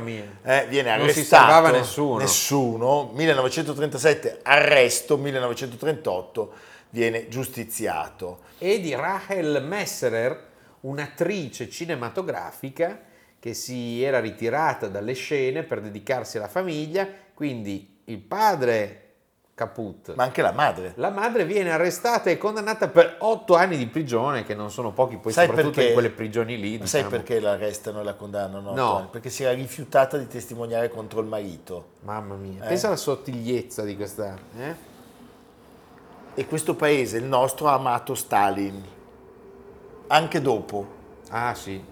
eh, 0.42 0.66
viene 0.68 0.96
Non 0.96 1.09
si 1.09 1.18
arrestato. 1.20 1.70
nessuno. 1.70 2.18
Nessuno. 2.18 3.11
1937 3.14 4.40
arresto, 4.42 5.16
1938 5.16 6.53
viene 6.90 7.29
giustiziato. 7.29 8.40
E 8.59 8.81
di 8.81 8.92
Rachel 8.94 9.62
Messerer, 9.62 10.49
un'attrice 10.81 11.70
cinematografica 11.70 13.03
che 13.38 13.55
si 13.55 14.03
era 14.03 14.18
ritirata 14.18 14.88
dalle 14.88 15.12
scene 15.12 15.62
per 15.62 15.81
dedicarsi 15.81 16.38
alla 16.38 16.49
famiglia, 16.49 17.09
quindi 17.33 18.01
il 18.07 18.18
padre 18.18 19.10
caput. 19.61 20.14
Ma 20.14 20.23
anche 20.23 20.40
la 20.40 20.53
madre. 20.53 20.92
La 20.96 21.11
madre 21.11 21.44
viene 21.44 21.70
arrestata 21.70 22.31
e 22.31 22.38
condannata 22.38 22.88
per 22.88 23.16
otto 23.18 23.57
anni 23.57 23.77
di 23.77 23.87
prigione, 23.87 24.42
che 24.42 24.55
non 24.55 24.70
sono 24.70 24.90
pochi, 24.92 25.18
poi 25.18 25.33
Sai 25.33 25.44
soprattutto 25.46 25.75
perché? 25.75 25.88
in 25.88 25.92
quelle 25.94 26.11
prigioni 26.11 26.59
lì. 26.59 26.79
Ma 26.79 26.87
Sai 26.87 27.03
diciamo. 27.03 27.23
perché 27.23 27.40
l'arrestano 27.40 28.01
e 28.01 28.05
la 28.05 28.14
condannano? 28.14 28.73
No. 28.75 29.09
Perché 29.11 29.29
si 29.29 29.42
era 29.42 29.53
rifiutata 29.53 30.16
di 30.16 30.27
testimoniare 30.27 30.88
contro 30.88 31.20
il 31.20 31.27
marito. 31.27 31.88
Mamma 32.05 32.37
mia, 32.37 32.64
Eh? 32.64 32.68
pensa 32.68 32.87
alla 32.87 32.96
sottigliezza 32.96 33.83
di 33.83 33.96
questa... 33.96 34.35
eh? 34.59 34.75
E 36.35 36.46
questo 36.46 36.75
paese, 36.75 37.18
il 37.18 37.25
nostro, 37.25 37.68
ha 37.68 37.75
amato 37.75 38.14
Stalin. 38.14 38.83
Anche 40.07 40.40
dopo. 40.40 40.87
Ah 41.31 41.55
sì, 41.55 41.83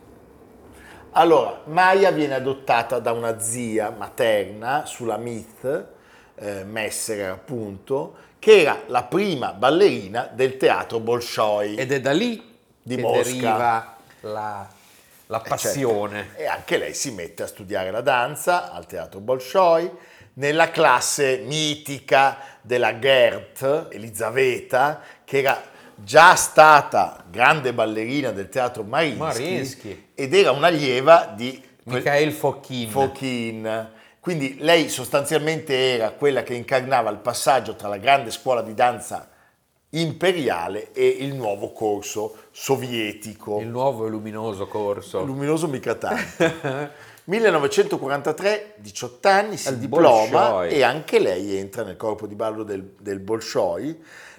Allora, 1.13 1.61
Maya 1.67 2.11
viene 2.13 2.35
adottata 2.35 2.99
da 2.99 3.13
una 3.13 3.39
zia 3.41 3.91
materna, 3.91 4.85
Sulamith 4.87 5.97
eh, 6.40 6.64
Messerer 6.64 7.31
appunto, 7.31 8.16
che 8.38 8.61
era 8.62 8.83
la 8.87 9.03
prima 9.05 9.53
ballerina 9.53 10.29
del 10.33 10.57
teatro 10.57 11.01
Bolshoi. 11.01 11.74
ed 11.77 11.92
è 11.92 12.01
da 12.01 12.12
lì 12.12 12.57
Di 12.83 12.96
che 12.96 13.01
Mosca. 13.03 13.22
deriva 13.22 13.96
la, 14.20 14.68
la 15.27 15.42
Eh, 15.44 15.48
passione. 15.48 16.18
certo. 16.29 16.40
E 16.42 16.46
anche 16.46 16.77
lei 16.79 16.94
si 16.94 17.11
mette 17.12 17.42
a 17.42 17.46
studiare 17.46 17.90
la 17.90 18.01
danza 18.01 18.72
al 18.72 18.87
teatro 18.87 19.20
Bolshoi, 19.20 19.90
nella 20.35 20.70
classe 20.70 21.38
mitica 21.44 22.38
della 22.61 22.98
Gert, 23.01 23.88
Elisaveta, 23.90 25.01
che 25.24 25.38
era 25.38 25.61
già 25.96 26.37
stata 26.37 27.24
grande 27.29 27.72
ballerina 27.74 28.31
del 28.31 28.48
teatro 28.48 28.85
Mariinsky, 28.85 29.18
Mariinsky. 29.18 30.09
ed 30.14 30.33
era 30.33 30.53
un'allieva 30.53 31.33
di 31.37 31.61
Mikhail 31.85 32.31
Fokhin. 32.33 32.88
Fokhin. 32.88 33.90
Quindi 34.29 34.59
lei 34.59 34.91
sostanzialmente 34.91 35.95
era 35.95 36.11
quella 36.11 36.43
che 36.43 36.53
incarnava 36.53 37.09
il 37.09 37.17
passaggio 37.17 37.77
tra 37.77 37.88
la 37.88 37.97
grande 37.97 38.31
scuola 38.31 38.61
di 38.61 38.75
danza 38.75 39.27
imperiale 39.88 40.93
e 40.93 41.07
il 41.21 41.35
nuovo 41.35 41.73
corso 41.73 42.37
sovietico. 42.51 43.59
il 43.61 43.69
nuovo 43.69 44.07
e 44.07 44.11
luminoso 44.11 44.67
corso. 44.67 45.25
Luminoso 45.25 45.67
mica 45.67 45.95
tanto. 45.95 46.45
1943, 47.25 48.75
18 48.77 49.29
anni, 49.29 49.57
si 49.57 49.69
Al 49.69 49.79
diploma 49.79 50.51
Bolshoi. 50.51 50.73
e 50.73 50.83
anche 50.83 51.19
lei 51.21 51.57
entra 51.57 51.83
nel 51.83 51.97
corpo 51.97 52.27
di 52.27 52.35
ballo 52.35 52.64
del, 52.64 52.97
del 53.01 53.21
Bolshoi. 53.21 53.99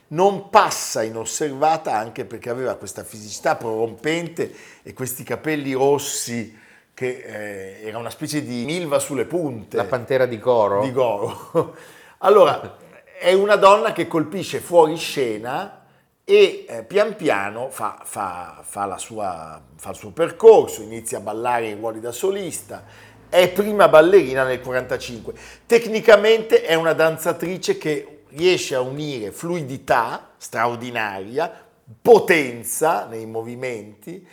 Non 0.10 0.52
passa 0.52 1.02
inosservata 1.02 1.96
anche 1.96 2.26
perché 2.26 2.52
aveva 2.52 2.76
questa 2.76 3.04
fisicità 3.04 3.56
prorompente 3.56 4.54
e 4.84 4.94
questi 4.94 5.24
capelli 5.24 5.74
rossi 5.74 6.68
che 7.00 7.78
eh, 7.82 7.88
era 7.88 7.98
una 7.98 8.10
specie 8.10 8.44
di 8.44 8.66
milva 8.66 9.00
sulle 9.00 9.24
punte 9.24 9.78
La 9.78 9.86
pantera 9.86 10.26
di 10.26 10.38
Goro. 10.38 10.82
di 10.82 10.92
Goro. 10.92 11.76
Allora, 12.22 12.76
è 13.18 13.32
una 13.32 13.56
donna 13.56 13.94
che 13.94 14.06
colpisce 14.06 14.60
fuori 14.60 14.98
scena 14.98 15.86
e 16.26 16.66
eh, 16.68 16.84
pian 16.84 17.16
piano 17.16 17.70
fa, 17.70 18.02
fa- 18.04 18.60
fa 18.62 18.84
la 18.84 18.98
sua- 18.98 19.62
fa 19.78 19.92
il 19.92 19.96
suo 19.96 20.10
percorso, 20.12 20.82
inizia 20.82 21.20
a 21.20 21.22
ballare 21.22 21.70
in 21.70 21.78
ruoli 21.78 22.02
da 22.02 22.12
solista, 22.12 22.84
è 23.30 23.50
prima 23.50 23.88
ballerina 23.88 24.44
nel 24.44 24.60
45. 24.60 25.34
Tecnicamente 25.66 26.64
è 26.64 26.74
una 26.74 26.92
danzatrice 26.92 27.78
che 27.78 28.24
riesce 28.32 28.76
a 28.76 28.82
unire 28.82 29.32
fluidità 29.32 30.32
straordinaria, 30.36 31.66
potenza 32.02 33.06
nei 33.06 33.26
movimenti 33.26 34.28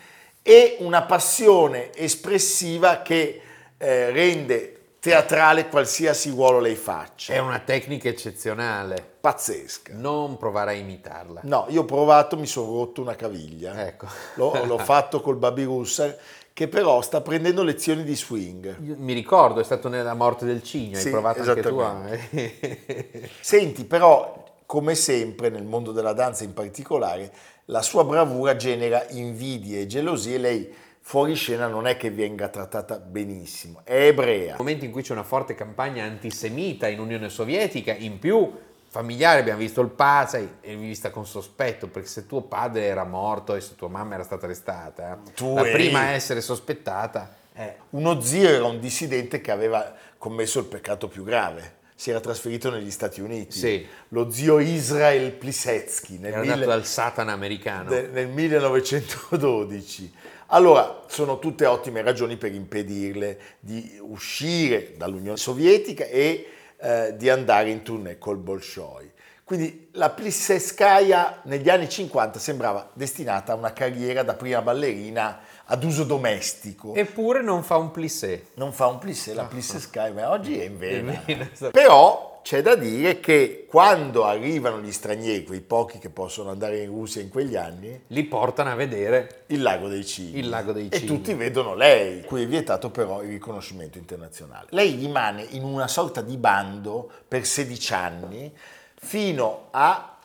e 0.49 0.77
una 0.79 1.03
passione 1.03 1.93
espressiva 1.93 3.03
che 3.03 3.41
eh, 3.77 4.11
rende 4.13 4.77
teatrale 5.01 5.67
qualsiasi 5.67 6.31
ruolo 6.31 6.61
lei 6.61 6.77
faccia. 6.77 7.35
È 7.35 7.39
una 7.39 7.59
tecnica 7.59 8.09
eccezionale. 8.09 9.05
Pazzesca. 9.19 9.95
Non 9.97 10.37
provare 10.37 10.71
a 10.71 10.75
imitarla. 10.75 11.41
No, 11.43 11.67
io 11.71 11.81
ho 11.81 11.85
provato, 11.85 12.37
mi 12.37 12.47
sono 12.47 12.77
rotto 12.77 13.01
una 13.01 13.17
caviglia. 13.17 13.89
Ecco. 13.89 14.07
L'ho, 14.35 14.65
l'ho 14.67 14.79
fatto 14.83 15.21
col 15.21 15.35
Baby 15.35 15.65
Russa, 15.65 16.15
che 16.53 16.69
però 16.69 17.01
sta 17.01 17.21
prendendo 17.23 17.65
lezioni 17.65 18.05
di 18.05 18.15
swing. 18.15 18.77
Io 18.85 18.95
mi 18.99 19.15
ricordo, 19.15 19.59
è 19.59 19.65
stato 19.65 19.89
nella 19.89 20.15
morte 20.15 20.45
del 20.45 20.63
cigno, 20.63 20.97
Sì, 20.97 21.07
hai 21.07 21.13
provato 21.13 21.43
anche 21.43 21.61
tu 21.61 21.79
a... 21.79 22.03
Senti, 23.41 23.85
però, 23.85 24.45
come 24.65 24.95
sempre 24.95 25.49
nel 25.49 25.65
mondo 25.65 25.91
della 25.91 26.13
danza 26.13 26.45
in 26.45 26.55
particolare, 26.55 27.33
la 27.67 27.83
sua 27.83 28.05
bravura 28.05 28.57
genera 28.57 29.05
invidie 29.11 29.83
e 29.83 29.87
gelosie. 29.87 30.39
Lei 30.39 30.73
fuori 31.01 31.35
scena 31.35 31.67
non 31.67 31.87
è 31.87 31.97
che 31.97 32.11
venga 32.11 32.49
trattata 32.49 32.99
benissimo, 32.99 33.81
è 33.85 34.07
ebrea. 34.07 34.49
Nel 34.49 34.57
momento 34.59 34.85
in 34.85 34.91
cui 34.91 35.03
c'è 35.03 35.13
una 35.13 35.23
forte 35.23 35.55
campagna 35.55 36.05
antisemita 36.05 36.89
in 36.89 36.99
Unione 36.99 37.29
Sovietica, 37.29 37.95
in 37.95 38.19
più 38.19 38.53
familiare 38.89 39.41
abbiamo 39.41 39.59
visto 39.59 39.81
il 39.83 39.89
Pazai 39.89 40.57
e 40.61 40.75
vista 40.77 41.11
con 41.11 41.27
sospetto, 41.27 41.89
perché 41.89 42.09
se 42.09 42.27
tuo 42.27 42.43
padre 42.43 42.85
era 42.85 43.05
morto 43.05 43.55
e 43.55 43.61
se 43.61 43.75
tua 43.77 43.89
mamma 43.89 44.15
era 44.15 44.25
stata 44.25 44.47
arrestata, 44.47 45.19
Tu 45.35 45.55
la 45.55 45.61
eri- 45.67 45.73
prima 45.73 46.01
a 46.01 46.11
essere 46.11 46.41
sospettata 46.41 47.35
è... 47.53 47.77
Uno 47.91 48.21
zio 48.21 48.49
era 48.49 48.65
un 48.65 48.81
dissidente 48.81 49.41
che 49.41 49.51
aveva 49.51 49.95
commesso 50.19 50.59
il 50.59 50.65
peccato 50.65 51.09
più 51.09 51.25
grave. 51.25 51.76
Si 51.99 52.11
era 52.11 52.21
trasferito 52.21 52.71
negli 52.71 52.91
Stati 52.91 53.23
Uniti. 53.23 53.57
Sì. 53.59 53.87
Lo 54.09 54.31
zio 54.31 54.59
Israel 54.59 55.33
Plisetsky 55.33 56.19
nel, 56.19 56.33
Era 56.33 56.41
mille- 56.43 56.55
nato 56.57 56.67
dal 56.67 56.85
Satana 56.85 57.33
americano. 57.33 57.89
de- 57.89 58.09
nel 58.09 58.29
1912. 58.29 60.13
Allora, 60.49 61.03
sono 61.09 61.39
tutte 61.39 61.67
ottime 61.67 62.03
ragioni 62.03 62.37
per 62.37 62.55
impedirle 62.55 63.39
di 63.59 63.99
uscire 64.01 64.93
dall'Unione 64.97 65.37
Sovietica 65.39 66.05
e 66.05 66.51
eh, 66.79 67.15
di 67.17 67.29
andare 67.31 67.71
in 67.71 67.83
tournée 67.83 68.19
col 68.19 68.37
Bolshoi. 68.37 69.11
Quindi 69.43 69.89
la 69.93 70.11
Plissetskaya 70.11 71.41
negli 71.45 71.69
anni 71.71 71.89
50 71.89 72.39
sembrava 72.39 72.91
destinata 72.93 73.53
a 73.53 73.55
una 73.57 73.73
carriera 73.73 74.23
da 74.23 74.35
prima 74.35 74.61
ballerina 74.61 75.39
ad 75.67 75.85
uso 75.85 76.05
domestico. 76.05 76.95
Eppure 76.95 77.43
non 77.43 77.63
fa 77.63 77.77
un 77.77 77.91
plissé. 77.91 78.47
Non 78.55 78.73
fa 78.73 78.87
un 78.87 78.99
plissé, 78.99 79.35
la 79.35 79.45
Plissetskaya, 79.45 80.13
ma 80.13 80.31
oggi 80.31 80.59
è 80.59 80.65
in 80.65 80.79
vena. 80.79 81.23
Esatto. 81.27 81.71
Però 81.71 82.41
c'è 82.43 82.63
da 82.63 82.77
dire 82.77 83.19
che 83.19 83.67
quando 83.69 84.25
arrivano 84.25 84.81
gli 84.81 84.93
stranieri, 84.93 85.43
quei 85.45 85.61
pochi 85.61 85.99
che 85.99 86.11
possono 86.11 86.51
andare 86.51 86.79
in 86.79 86.91
Russia 86.91 87.21
in 87.21 87.29
quegli 87.29 87.57
anni, 87.57 88.01
Li 88.09 88.23
portano 88.23 88.71
a 88.71 88.77
vedere 88.77 89.43
il 89.47 89.63
lago 89.63 89.89
dei 89.89 90.07
cigni. 90.07 90.39
Il 90.39 90.49
lago 90.49 90.71
dei 90.71 90.87
E 90.89 90.99
cigni. 90.99 91.07
tutti 91.09 91.35
vedono 91.35 91.75
lei, 91.75 92.23
cui 92.23 92.45
è 92.45 92.47
vietato 92.47 92.91
però 92.91 93.23
il 93.23 93.31
riconoscimento 93.31 93.99
internazionale. 93.99 94.69
Lei 94.71 94.95
rimane 94.95 95.45
in 95.51 95.65
una 95.65 95.89
sorta 95.89 96.21
di 96.21 96.37
bando 96.37 97.11
per 97.27 97.45
16 97.45 97.93
anni 97.95 98.53
fino 98.95 99.67
a? 99.73 100.16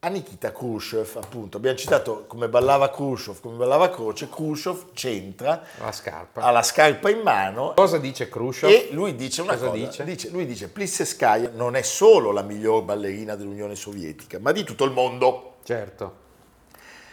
A 0.00 0.08
Nikita 0.10 0.52
Khrushchev, 0.52 1.16
appunto. 1.16 1.56
Abbiamo 1.56 1.76
citato 1.76 2.24
come 2.28 2.48
ballava 2.48 2.88
Khrushchev, 2.88 3.40
come 3.40 3.56
ballava 3.56 3.90
Croce. 3.90 4.28
Khrushchev 4.28 4.92
c'entra, 4.92 5.60
la 5.80 5.90
scarpa. 5.90 6.42
ha 6.42 6.52
la 6.52 6.62
scarpa 6.62 7.10
in 7.10 7.18
mano 7.18 7.72
Cosa 7.74 7.98
dice 7.98 8.28
Khrushchev? 8.28 8.70
e 8.70 8.88
lui 8.92 9.16
dice 9.16 9.42
una 9.42 9.54
Cosa 9.54 9.70
cosa, 9.70 10.04
dice? 10.04 10.30
lui 10.30 10.46
dice 10.46 10.68
Plissetskaya 10.68 11.50
non 11.52 11.74
è 11.74 11.82
solo 11.82 12.30
la 12.30 12.42
miglior 12.42 12.84
ballerina 12.84 13.34
dell'Unione 13.34 13.74
Sovietica, 13.74 14.38
ma 14.38 14.52
di 14.52 14.62
tutto 14.62 14.84
il 14.84 14.92
mondo. 14.92 15.56
Certo. 15.64 16.26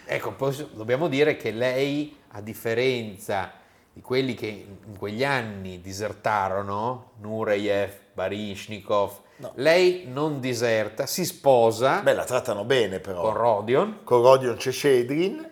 Ecco, 0.04 0.32
poi 0.34 0.68
dobbiamo 0.72 1.08
dire 1.08 1.36
che 1.36 1.50
lei, 1.50 2.16
a 2.28 2.40
differenza 2.40 3.50
di 3.92 4.00
quelli 4.00 4.34
che 4.34 4.46
in 4.46 4.96
quegli 4.96 5.24
anni 5.24 5.80
disertarono, 5.80 7.14
Nureyev, 7.18 7.92
Baryshnikov, 8.12 9.24
No. 9.38 9.52
lei 9.56 10.04
non 10.10 10.40
diserta, 10.40 11.04
si 11.06 11.24
sposa 11.26 12.00
Beh, 12.00 12.14
la 12.14 12.24
trattano 12.24 12.64
bene 12.64 13.00
però. 13.00 13.20
con 13.20 13.32
Rodion, 13.34 13.98
Con 14.02 14.22
Rodion 14.22 14.58
Cecedrin, 14.58 15.46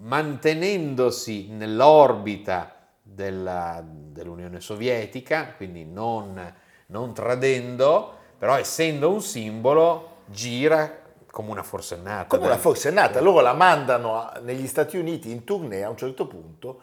mantenendosi 0.00 1.48
nell'orbita 1.50 2.74
della- 3.02 3.82
dell'Unione 3.84 4.60
Sovietica, 4.60 5.54
quindi 5.56 5.84
non, 5.84 6.52
non 6.86 7.14
tradendo, 7.14 8.14
però 8.38 8.58
essendo 8.58 9.10
un 9.10 9.22
simbolo, 9.22 10.08
gira 10.26 11.00
come 11.30 11.50
una 11.50 11.62
forsennata. 11.62 12.26
come 12.26 12.42
una 12.42 12.52
dai. 12.52 12.60
forse 12.60 12.90
è 12.90 12.92
nata. 12.92 13.20
Loro 13.20 13.40
la 13.40 13.54
mandano 13.54 14.30
negli 14.42 14.66
Stati 14.66 14.98
Uniti 14.98 15.30
in 15.30 15.44
tournée 15.44 15.82
a 15.82 15.88
un 15.88 15.96
certo 15.96 16.26
punto 16.26 16.80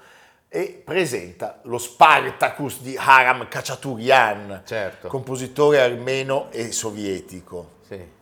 e 0.50 0.82
presenta 0.84 1.60
lo 1.64 1.78
Spartacus 1.78 2.82
di 2.82 2.98
Haram 2.98 3.48
Khachaturian, 3.48 4.64
Certo. 4.66 5.08
compositore 5.08 5.80
armeno 5.80 6.48
e 6.52 6.72
sovietico. 6.72 7.78
Sì. 7.88 8.18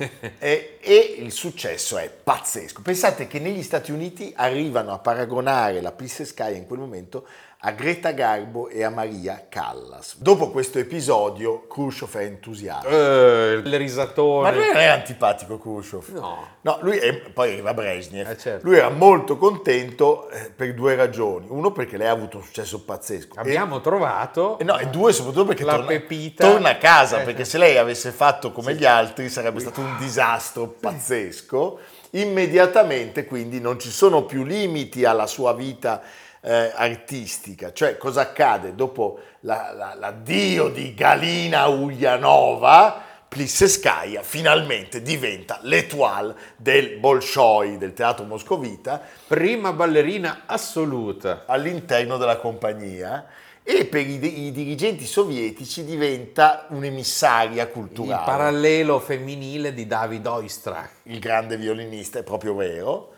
E, 0.38 0.78
e 0.80 1.16
il 1.18 1.30
successo 1.30 1.98
è 1.98 2.08
pazzesco. 2.08 2.80
Pensate 2.80 3.26
che 3.26 3.38
negli 3.38 3.62
Stati 3.62 3.92
Uniti 3.92 4.32
arrivano 4.34 4.92
a 4.92 4.98
paragonare 4.98 5.82
la 5.82 5.92
Plissetskaya 5.92 6.56
in 6.56 6.66
quel 6.66 6.78
momento 6.78 7.26
a 7.62 7.72
Greta 7.72 8.12
Garbo 8.12 8.68
e 8.68 8.82
a 8.82 8.88
Maria 8.88 9.44
Callas. 9.50 10.16
Dopo 10.18 10.50
questo 10.50 10.78
episodio 10.78 11.66
Khrushchev 11.66 12.16
è 12.16 12.22
entusiasta. 12.24 12.88
Eh, 12.88 13.60
il 13.62 13.76
risatone. 13.78 14.50
Ma 14.50 14.56
lui 14.56 14.66
non 14.68 14.76
era 14.78 14.94
antipatico 14.94 15.58
Khrushchev. 15.58 16.08
No. 16.14 16.46
No, 16.62 16.78
lui 16.80 16.96
è- 16.96 17.12
poi 17.30 17.52
arriva 17.52 17.74
Brezhnev. 17.74 18.30
Eh, 18.30 18.38
certo. 18.38 18.66
Lui 18.66 18.78
era 18.78 18.88
molto 18.88 19.36
contento 19.36 20.30
eh, 20.30 20.50
per 20.56 20.72
due 20.72 20.94
ragioni. 20.94 21.48
Uno 21.50 21.70
perché 21.70 21.98
lei 21.98 22.06
ha 22.08 22.12
avuto 22.12 22.38
un 22.38 22.44
successo 22.44 22.82
pazzesco. 22.82 23.36
E- 23.36 23.40
Abbiamo 23.40 23.82
trovato 23.82 24.58
e 24.58 24.64
no, 24.64 24.78
e 24.78 24.86
due 24.86 25.12
soprattutto 25.12 25.44
perché 25.44 25.64
La 25.64 25.72
torna, 25.74 25.86
pepita. 25.88 26.48
torna 26.48 26.70
a 26.70 26.76
casa, 26.78 27.20
Eh, 27.20 27.24
perché 27.24 27.44
sì. 27.44 27.50
se 27.50 27.58
lei 27.58 27.76
avesse 27.76 28.10
fatto 28.10 28.52
come 28.52 28.74
gli 28.74 28.86
altri 28.86 29.28
sarebbe 29.28 29.60
stato 29.60 29.80
un 29.82 29.96
disastro 29.98 30.66
pazzesco. 30.66 31.78
Immediatamente 32.12 33.26
quindi 33.26 33.60
non 33.60 33.78
ci 33.78 33.90
sono 33.90 34.24
più 34.24 34.44
limiti 34.44 35.04
alla 35.04 35.26
sua 35.26 35.52
vita 35.52 36.00
eh, 36.42 36.72
artistica. 36.74 37.72
Cioè 37.72 37.96
cosa 37.96 38.22
accade? 38.22 38.74
Dopo 38.74 39.18
la- 39.40 39.72
la- 39.76 39.94
l'addio 39.98 40.68
di 40.68 40.94
Galina 40.94 41.66
Ulyanova, 41.66 43.08
Plissetskaya 43.28 44.22
finalmente 44.24 45.02
diventa 45.02 45.60
l'étoile 45.62 46.34
del 46.56 46.98
Bolshoi, 46.98 47.78
del 47.78 47.92
teatro 47.92 48.24
moscovita, 48.24 49.00
prima 49.26 49.72
ballerina 49.72 50.42
assoluta. 50.46 51.44
all'interno 51.46 52.16
della 52.16 52.38
compagnia 52.38 53.24
e 53.62 53.84
per 53.84 54.04
i, 54.04 54.46
i 54.46 54.50
dirigenti 54.50 55.06
sovietici 55.06 55.84
diventa 55.84 56.66
un'emissaria 56.70 57.62
Il 57.62 57.70
culturale. 57.70 58.24
parallelo 58.24 58.98
femminile 58.98 59.72
di 59.74 59.86
David 59.86 60.26
Oistrakh. 60.26 60.90
il 61.04 61.20
grande 61.20 61.56
violinista, 61.56 62.18
è 62.18 62.22
proprio 62.24 62.54
vero. 62.56 63.12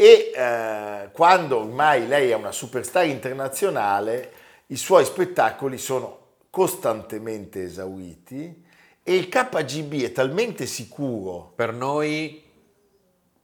E 0.00 0.32
eh, 0.34 1.10
quando 1.12 1.58
ormai 1.58 2.08
lei 2.08 2.30
è 2.30 2.34
una 2.34 2.52
superstar 2.52 3.04
internazionale, 3.04 4.32
i 4.68 4.76
suoi 4.78 5.04
spettacoli 5.04 5.76
sono 5.76 6.18
costantemente 6.48 7.64
esauriti 7.64 8.64
e 9.02 9.14
il 9.14 9.28
KGB 9.28 10.04
è 10.04 10.12
talmente 10.12 10.64
sicuro 10.64 11.52
Per 11.54 11.74
noi 11.74 12.42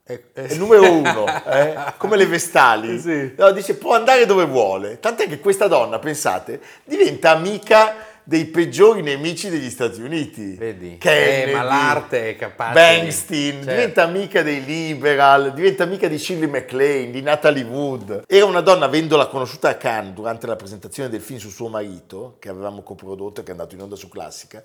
è, 0.01 0.19
è- 0.33 0.55
numero 0.55 0.91
uno, 0.91 1.25
eh? 1.45 1.75
come 1.97 2.17
le 2.17 2.25
vestali. 2.25 2.99
Sì. 2.99 3.35
No, 3.37 3.51
dice 3.51 3.75
può 3.75 3.93
andare 3.93 4.25
dove 4.25 4.45
vuole. 4.45 4.99
Tant'è 4.99 5.27
che 5.27 5.39
questa 5.39 5.67
donna, 5.67 5.99
pensate, 5.99 6.59
diventa 6.85 7.29
amica 7.29 8.06
dei 8.27 8.43
peggiori 8.43 9.01
nemici 9.01 9.47
degli 9.47 9.69
Stati 9.69 10.01
Uniti. 10.01 10.55
Vedi? 10.55 10.97
Kennedy, 10.97 11.51
Eh, 11.51 11.55
ma 11.55 11.63
l'arte 11.63 12.31
è 12.31 12.35
capace 12.35 12.73
Bernstein, 12.73 13.53
certo. 13.53 13.69
diventa 13.69 14.03
amica 14.03 14.43
dei 14.43 14.65
liberal, 14.65 15.53
diventa 15.53 15.83
amica 15.83 16.09
di 16.09 16.17
Shirley 16.17 16.49
MacLaine, 16.49 17.11
di 17.11 17.21
Natalie 17.21 17.63
Wood. 17.63 18.23
Era 18.27 18.43
una 18.43 18.59
donna, 18.59 18.83
avendola 18.83 19.27
conosciuta 19.27 19.69
a 19.69 19.75
Cannes 19.75 20.13
durante 20.13 20.45
la 20.45 20.57
presentazione 20.57 21.07
del 21.07 21.21
film 21.21 21.39
su 21.39 21.49
suo 21.49 21.69
marito, 21.69 22.35
che 22.39 22.49
avevamo 22.49 22.83
coprodotto 22.83 23.39
e 23.39 23.43
che 23.43 23.49
è 23.49 23.53
andato 23.53 23.75
in 23.75 23.81
onda 23.81 23.95
su 23.95 24.09
Classica, 24.09 24.61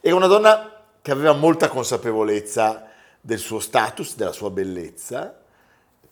era 0.00 0.14
una 0.14 0.28
donna 0.28 0.70
che 1.02 1.10
aveva 1.10 1.32
molta 1.32 1.66
consapevolezza 1.66 2.86
del 3.20 3.40
suo 3.40 3.58
status, 3.58 4.14
della 4.14 4.30
sua 4.30 4.50
bellezza, 4.50 5.41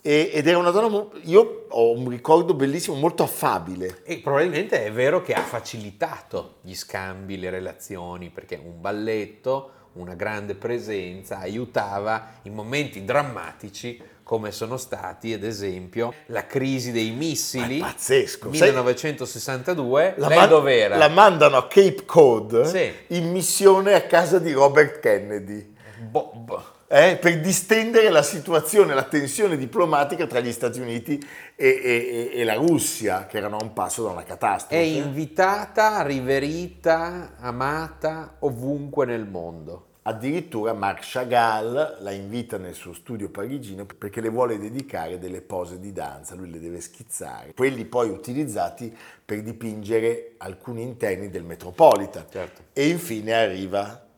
e- 0.02 0.30
ed 0.32 0.46
era 0.46 0.58
una 0.58 0.70
donna, 0.70 1.06
io 1.24 1.66
ho 1.68 1.92
un 1.92 2.08
ricordo 2.08 2.54
bellissimo, 2.54 2.96
molto 2.96 3.22
affabile. 3.22 4.00
E 4.04 4.18
probabilmente 4.18 4.84
è 4.84 4.92
vero 4.92 5.22
che 5.22 5.32
ha 5.34 5.42
facilitato 5.42 6.56
gli 6.62 6.74
scambi, 6.74 7.38
le 7.38 7.50
relazioni, 7.50 8.30
perché 8.30 8.60
un 8.62 8.80
balletto, 8.80 9.70
una 9.92 10.14
grande 10.14 10.54
presenza 10.54 11.38
aiutava 11.38 12.34
in 12.42 12.54
momenti 12.54 13.04
drammatici 13.04 14.00
come 14.22 14.52
sono 14.52 14.76
stati, 14.76 15.32
ad 15.32 15.42
esempio, 15.42 16.14
la 16.26 16.46
crisi 16.46 16.92
dei 16.92 17.10
missili 17.10 17.78
pazzesco, 17.78 18.52
sai- 18.54 18.68
1962. 18.68 20.14
La, 20.16 20.28
Lei 20.28 20.38
man- 20.38 20.48
dov'era? 20.48 20.96
la 20.96 21.08
mandano 21.08 21.56
a 21.56 21.66
Cape 21.66 22.04
Cod 22.06 22.62
Sì. 22.62 22.92
in 23.08 23.30
missione 23.32 23.94
a 23.94 24.02
casa 24.02 24.38
di 24.38 24.52
Robert 24.52 25.00
Kennedy. 25.00 25.74
Bob. 26.08 26.62
Eh, 26.92 27.18
per 27.18 27.38
distendere 27.38 28.10
la 28.10 28.22
situazione, 28.22 28.94
la 28.94 29.04
tensione 29.04 29.56
diplomatica 29.56 30.26
tra 30.26 30.40
gli 30.40 30.50
Stati 30.50 30.80
Uniti 30.80 31.24
e, 31.54 31.68
e- 31.68 32.30
e- 32.34 32.42
la 32.42 32.54
Russia, 32.54 33.26
che 33.26 33.36
erano 33.36 33.58
a 33.58 33.62
un 33.62 33.72
passo 33.72 34.02
da 34.02 34.10
una 34.10 34.22
È 34.22 34.26
catastrofe. 34.26 34.82
invitata, 34.82 36.02
riverita, 36.02 37.36
amata 37.38 38.34
ovunque 38.40 39.06
nel 39.06 39.24
mondo. 39.24 39.86
Addirittura 40.02 40.72
Marc 40.72 41.02
Chagall 41.02 41.98
la 42.00 42.10
invita 42.10 42.56
nel 42.56 42.74
suo 42.74 42.92
studio 42.92 43.28
parigino 43.28 43.86
perché 43.86 44.20
le 44.20 44.30
vuole 44.30 44.58
dedicare 44.58 45.20
delle 45.20 45.42
pose 45.42 45.78
di 45.78 45.92
danza, 45.92 46.34
lui 46.34 46.50
le 46.50 46.58
deve 46.58 46.80
schizzare, 46.80 47.52
quelli 47.54 47.84
poi 47.84 48.08
utilizzati 48.08 48.92
per 49.24 49.42
dipingere 49.42 50.32
alcuni 50.38 50.82
interni 50.82 51.30
del 51.30 51.44
Metropolitan. 51.44 52.24
Certo. 52.28 52.62
E 52.72 52.88
infine 52.88 53.32
arriva 53.34 54.08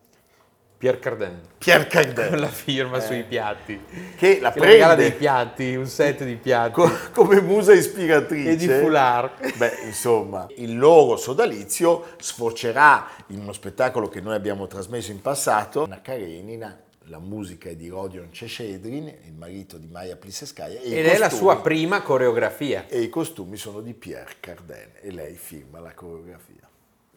Pierre 0.83 0.99
Cardin, 0.99 1.41
Pierre 1.59 1.87
con 1.87 2.13
Cardin, 2.13 2.41
la 2.41 2.49
firma 2.49 2.99
sui 2.99 3.23
piatti. 3.23 3.81
che 4.17 4.41
la 4.41 4.51
Che 4.51 4.59
le 4.59 4.67
regala 4.67 4.95
prende 4.97 5.11
dei 5.11 5.17
piatti, 5.17 5.77
un 5.77 5.87
set 5.87 6.25
di 6.25 6.35
piatti. 6.35 6.73
co- 6.73 6.91
come 7.13 7.41
musa 7.41 7.73
ispiratrice. 7.73 8.51
e 8.51 8.57
di 8.57 8.67
foulard. 8.67 9.55
Beh, 9.59 9.79
insomma, 9.85 10.49
il 10.57 10.77
loro 10.77 11.17
sodalizio 11.17 12.05
sfocerà 12.19 13.07
in 13.29 13.39
uno 13.43 13.53
spettacolo 13.53 14.09
che 14.09 14.21
noi 14.21 14.35
abbiamo 14.35 14.67
trasmesso 14.67 15.13
in 15.13 15.21
passato, 15.21 15.85
Anna 15.85 16.01
Karenina, 16.01 16.77
la 17.05 17.21
musica 17.21 17.69
è 17.69 17.77
di 17.77 17.87
Rodion 17.89 18.33
Cecedrin, 18.33 19.07
il 19.07 19.35
marito 19.39 19.79
di 19.79 19.87
Maya 19.87 20.17
Pliseskaya, 20.17 20.81
Ed 20.81 20.93
è 21.07 21.17
la 21.17 21.29
costumi- 21.29 21.41
sua 21.53 21.61
prima 21.61 22.03
coreografia. 22.03 22.87
e 22.89 23.03
i 23.03 23.09
costumi 23.09 23.57
sono 23.57 23.79
di 23.83 23.95
Pierre 23.95 24.35
Cardin 24.41 24.89
e 25.01 25.13
lei 25.13 25.37
firma 25.37 25.79
la 25.79 25.93
coreografia. 25.95 26.69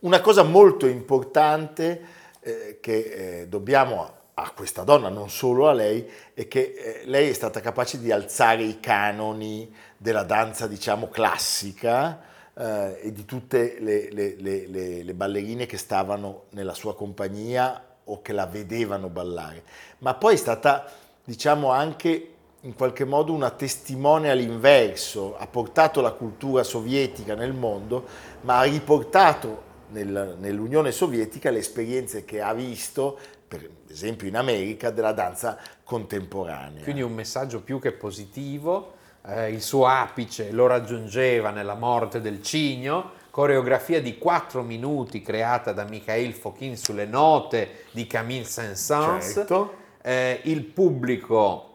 Una 0.02 0.22
cosa 0.22 0.44
molto 0.44 0.86
importante 0.86 2.24
eh, 2.46 2.78
che 2.80 3.40
eh, 3.42 3.48
dobbiamo 3.48 4.04
a- 4.36 4.52
questa 4.56 4.84
donna, 4.84 5.10
non 5.10 5.30
solo 5.30 5.68
a 5.68 5.74
lei, 5.74 6.08
è 6.34 6.48
che 6.48 6.74
eh, 6.78 7.02
lei 7.06 7.30
è 7.30 7.34
stata 7.34 7.60
capace 7.60 8.00
di 8.00 8.12
alzare 8.12 8.64
i 8.64 8.80
canoni 8.80 9.74
della 9.98 10.24
danza, 10.24 10.68
diciamo, 10.68 11.10
classica 11.10 12.22
eh, 12.58 13.00
e 13.02 13.12
di 13.12 13.26
tutte 13.26 13.78
le- 13.80 14.10
le- 14.12 14.36
le- 14.38 15.04
le 15.04 15.14
ballerine 15.14 15.66
che 15.66 15.78
stavano 15.78 16.44
nella 16.52 16.74
sua 16.74 16.96
compagnia 16.96 17.84
o 18.06 18.22
che 18.22 18.34
la 18.34 18.46
vedevano 18.46 19.10
ballare. 19.10 19.64
Ma 20.00 20.14
poi 20.14 20.36
è 20.36 20.38
stata, 20.38 20.86
diciamo, 21.24 21.72
anche 21.72 22.30
in 22.62 22.76
qualche 22.76 23.06
modo 23.06 23.32
una 23.34 23.52
testimone 23.52 24.30
all'inverso, 24.30 25.36
ha 25.38 25.48
portato 25.48 26.02
la 26.02 26.12
cultura 26.12 26.64
sovietica 26.64 27.36
nel 27.36 27.54
mondo, 27.54 28.06
ma 28.42 28.60
ha 28.60 28.64
riportato 28.64 29.65
nel- 29.90 30.38
nell'Unione 30.40 30.92
Sovietica 30.92 31.50
le 31.52 31.60
esperienze 31.60 32.26
che 32.26 32.42
ha 32.42 32.54
visto, 32.54 33.18
per 33.48 33.70
esempio 33.90 34.28
in 34.28 34.36
America, 34.36 34.90
della 34.90 35.12
danza 35.14 35.58
contemporanea. 35.84 36.84
Quindi 36.84 37.02
un 37.02 37.14
messaggio 37.14 37.62
più 37.62 37.80
che 37.80 37.92
positivo. 37.92 38.94
Eh, 39.28 39.52
il 39.52 39.62
suo 39.62 39.88
apice 39.88 40.52
lo 40.52 40.68
raggiungeva 40.68 41.50
nella 41.50 41.74
morte 41.74 42.22
del 42.22 42.44
cigno, 42.44 43.12
coreografia 43.32 44.02
di 44.02 44.18
4 44.18 44.62
minuti 44.62 45.22
creata 45.22 45.72
da 45.72 45.84
Mikhail 45.84 46.34
Fokin 46.34 46.78
sulle 46.78 47.06
note 47.06 47.86
di 47.92 48.06
Camille 48.06 48.46
Saint-Saëns. 48.46 49.34
Certo. 49.34 49.74
Eh, 50.02 50.42
il 50.44 50.64
pubblico 50.64 51.70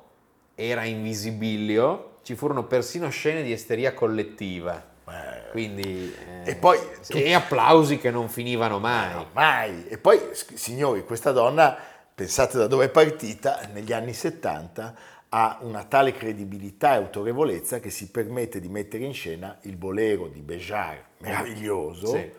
era 0.54 0.84
invisibilio, 0.84 2.18
ci 2.22 2.34
furono 2.34 2.64
persino 2.64 3.08
scene 3.08 3.42
di 3.42 3.50
isteria 3.50 3.94
collettiva. 3.94 4.89
Quindi, 5.50 6.14
eh, 6.44 6.50
E 6.50 6.54
poi- 6.56 6.78
e 7.08 7.34
applausi 7.34 7.98
che 7.98 8.10
non 8.10 8.28
finivano 8.28 8.78
mai. 8.78 9.12
No, 9.14 9.26
mai. 9.32 9.86
E 9.88 9.98
poi, 9.98 10.20
signori, 10.32 11.04
questa 11.04 11.32
donna, 11.32 11.76
pensate 12.14 12.56
da 12.58 12.66
dove 12.66 12.86
è 12.86 12.88
partita, 12.88 13.60
negli 13.72 13.92
anni 13.92 14.12
70 14.14 14.94
ha 15.30 15.58
una 15.60 15.84
tale 15.84 16.12
credibilità 16.12 16.92
e 16.94 16.96
autorevolezza 16.96 17.78
che 17.78 17.90
si 17.90 18.10
permette 18.10 18.58
di 18.60 18.68
mettere 18.68 19.04
in 19.04 19.12
scena 19.14 19.56
il 19.62 19.76
bolero 19.76 20.26
di 20.28 20.40
Béjart, 20.40 21.02
meraviglioso, 21.18 22.06
Sì. 22.08 22.16
eh, 22.16 22.32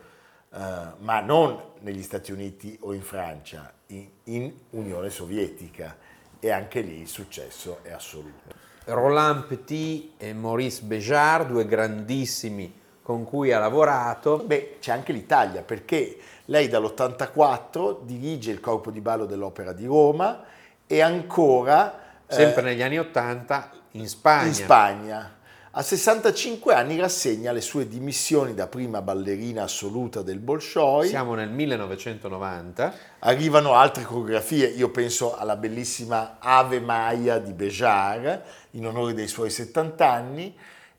ma 0.98 1.20
non 1.20 1.58
negli 1.80 2.02
Stati 2.02 2.32
Uniti 2.32 2.76
o 2.82 2.92
in 2.92 3.02
Francia, 3.02 3.72
in, 3.88 4.06
in 4.24 4.52
Unione 4.70 5.08
Sovietica. 5.10 5.96
E 6.38 6.50
anche 6.50 6.80
lì 6.80 7.00
il 7.00 7.08
successo 7.08 7.78
è 7.82 7.92
assoluto. 7.92 8.52
Roland 8.86 9.44
Petit 9.46 10.14
e 10.20 10.32
Maurice 10.32 10.82
Béjart, 10.82 11.46
due 11.46 11.64
grandissimi 11.66 12.80
con 13.02 13.24
cui 13.24 13.52
ha 13.52 13.58
lavorato. 13.58 14.42
Beh, 14.44 14.76
c'è 14.80 14.92
anche 14.92 15.12
l'Italia 15.12 15.62
perché 15.62 16.16
lei 16.46 16.68
dall'84 16.68 17.98
dirige 18.02 18.50
il 18.50 18.60
corpo 18.60 18.90
di 18.90 19.00
ballo 19.00 19.26
dell'Opera 19.26 19.72
di 19.72 19.86
Roma 19.86 20.44
e 20.86 21.00
ancora 21.00 22.00
eh, 22.26 22.34
Sempre 22.34 22.62
negli 22.62 22.82
anni 22.82 22.98
Ottanta 22.98 23.70
in 23.92 24.08
Spagna. 24.08 24.46
in 24.46 24.54
Spagna. 24.54 25.36
A 25.74 25.80
65 25.80 26.74
anni 26.74 27.00
rassegna 27.00 27.50
le 27.50 27.62
sue 27.62 27.88
dimissioni 27.88 28.52
da 28.52 28.66
prima 28.66 29.00
ballerina 29.00 29.62
assoluta 29.62 30.20
del 30.20 30.38
Bolshoi. 30.38 31.08
Siamo 31.08 31.34
nel 31.34 31.48
1990. 31.48 32.94
Arrivano 33.20 33.72
altre 33.72 34.02
coreografie, 34.04 34.66
io 34.66 34.90
penso 34.90 35.34
alla 35.34 35.56
bellissima 35.56 36.36
Ave 36.40 36.78
Maia 36.78 37.38
di 37.38 37.54
Béjart 37.54 38.42
in 38.72 38.86
onore 38.86 39.14
dei 39.14 39.28
suoi 39.28 39.48
70 39.48 40.10
anni 40.10 40.54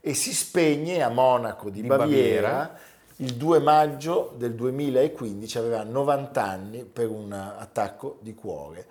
e 0.06 0.12
si 0.12 0.34
spegne 0.34 1.02
a 1.02 1.08
Monaco 1.08 1.70
di, 1.70 1.80
Di 1.80 1.86
Baviera, 1.86 2.48
Baviera. 2.50 2.78
il 3.16 3.34
2 3.36 3.58
maggio 3.60 4.34
del 4.36 4.54
2015, 4.54 5.56
aveva 5.56 5.82
90 5.82 6.42
anni 6.44 6.84
per 6.84 7.08
un 7.08 7.32
attacco 7.32 8.18
di 8.20 8.34
cuore. 8.34 8.86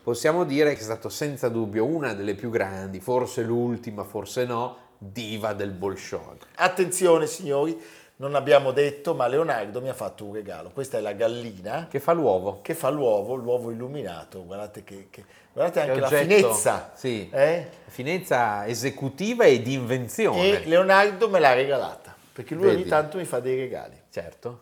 Possiamo 0.00 0.44
dire 0.44 0.74
che 0.74 0.78
è 0.78 0.84
stato 0.84 1.08
senza 1.08 1.48
dubbio 1.48 1.84
una 1.84 2.14
delle 2.14 2.36
più 2.36 2.50
grandi, 2.50 3.00
forse 3.00 3.42
l'ultima, 3.42 4.04
forse 4.04 4.44
no, 4.44 4.76
diva 4.96 5.54
del 5.54 5.72
Bolshoi. 5.72 6.38
Attenzione 6.54 7.26
signori, 7.26 7.76
non 8.20 8.34
abbiamo 8.34 8.72
detto, 8.72 9.14
ma 9.14 9.26
Leonardo 9.26 9.80
mi 9.80 9.88
ha 9.88 9.94
fatto 9.94 10.24
un 10.24 10.34
regalo. 10.34 10.70
Questa 10.70 10.98
è 10.98 11.00
la 11.00 11.12
gallina 11.12 11.86
Che 11.90 12.00
fa 12.00 12.12
l'uovo. 12.12 12.60
che 12.62 12.74
fa 12.74 12.88
l'uovo, 12.90 13.34
l'uovo 13.34 13.70
illuminato. 13.70 14.44
Guardate, 14.44 14.82
che, 14.84 15.06
che- 15.10 15.24
guardate 15.52 15.80
anche 15.80 15.92
Che 15.94 16.00
la 16.00 16.06
oggetto- 16.06 16.24
finezza. 16.34 16.90
Sì. 16.94 17.28
eh? 17.32 17.68
Finezza 17.86 18.66
esecutiva 18.66 19.44
e 19.44 19.62
di 19.62 19.72
invenzione. 19.74 20.62
E 20.62 20.66
Leonardo 20.66 21.28
me 21.28 21.38
l'ha 21.38 21.52
regalata, 21.54 22.14
perché 22.32 22.54
lui 22.54 22.66
ogni 22.66 22.76
Vedi. 22.78 22.88
tanto 22.88 23.18
mi 23.18 23.24
fa 23.24 23.40
dei 23.40 23.56
regali. 23.56 23.96
Certo. 24.10 24.60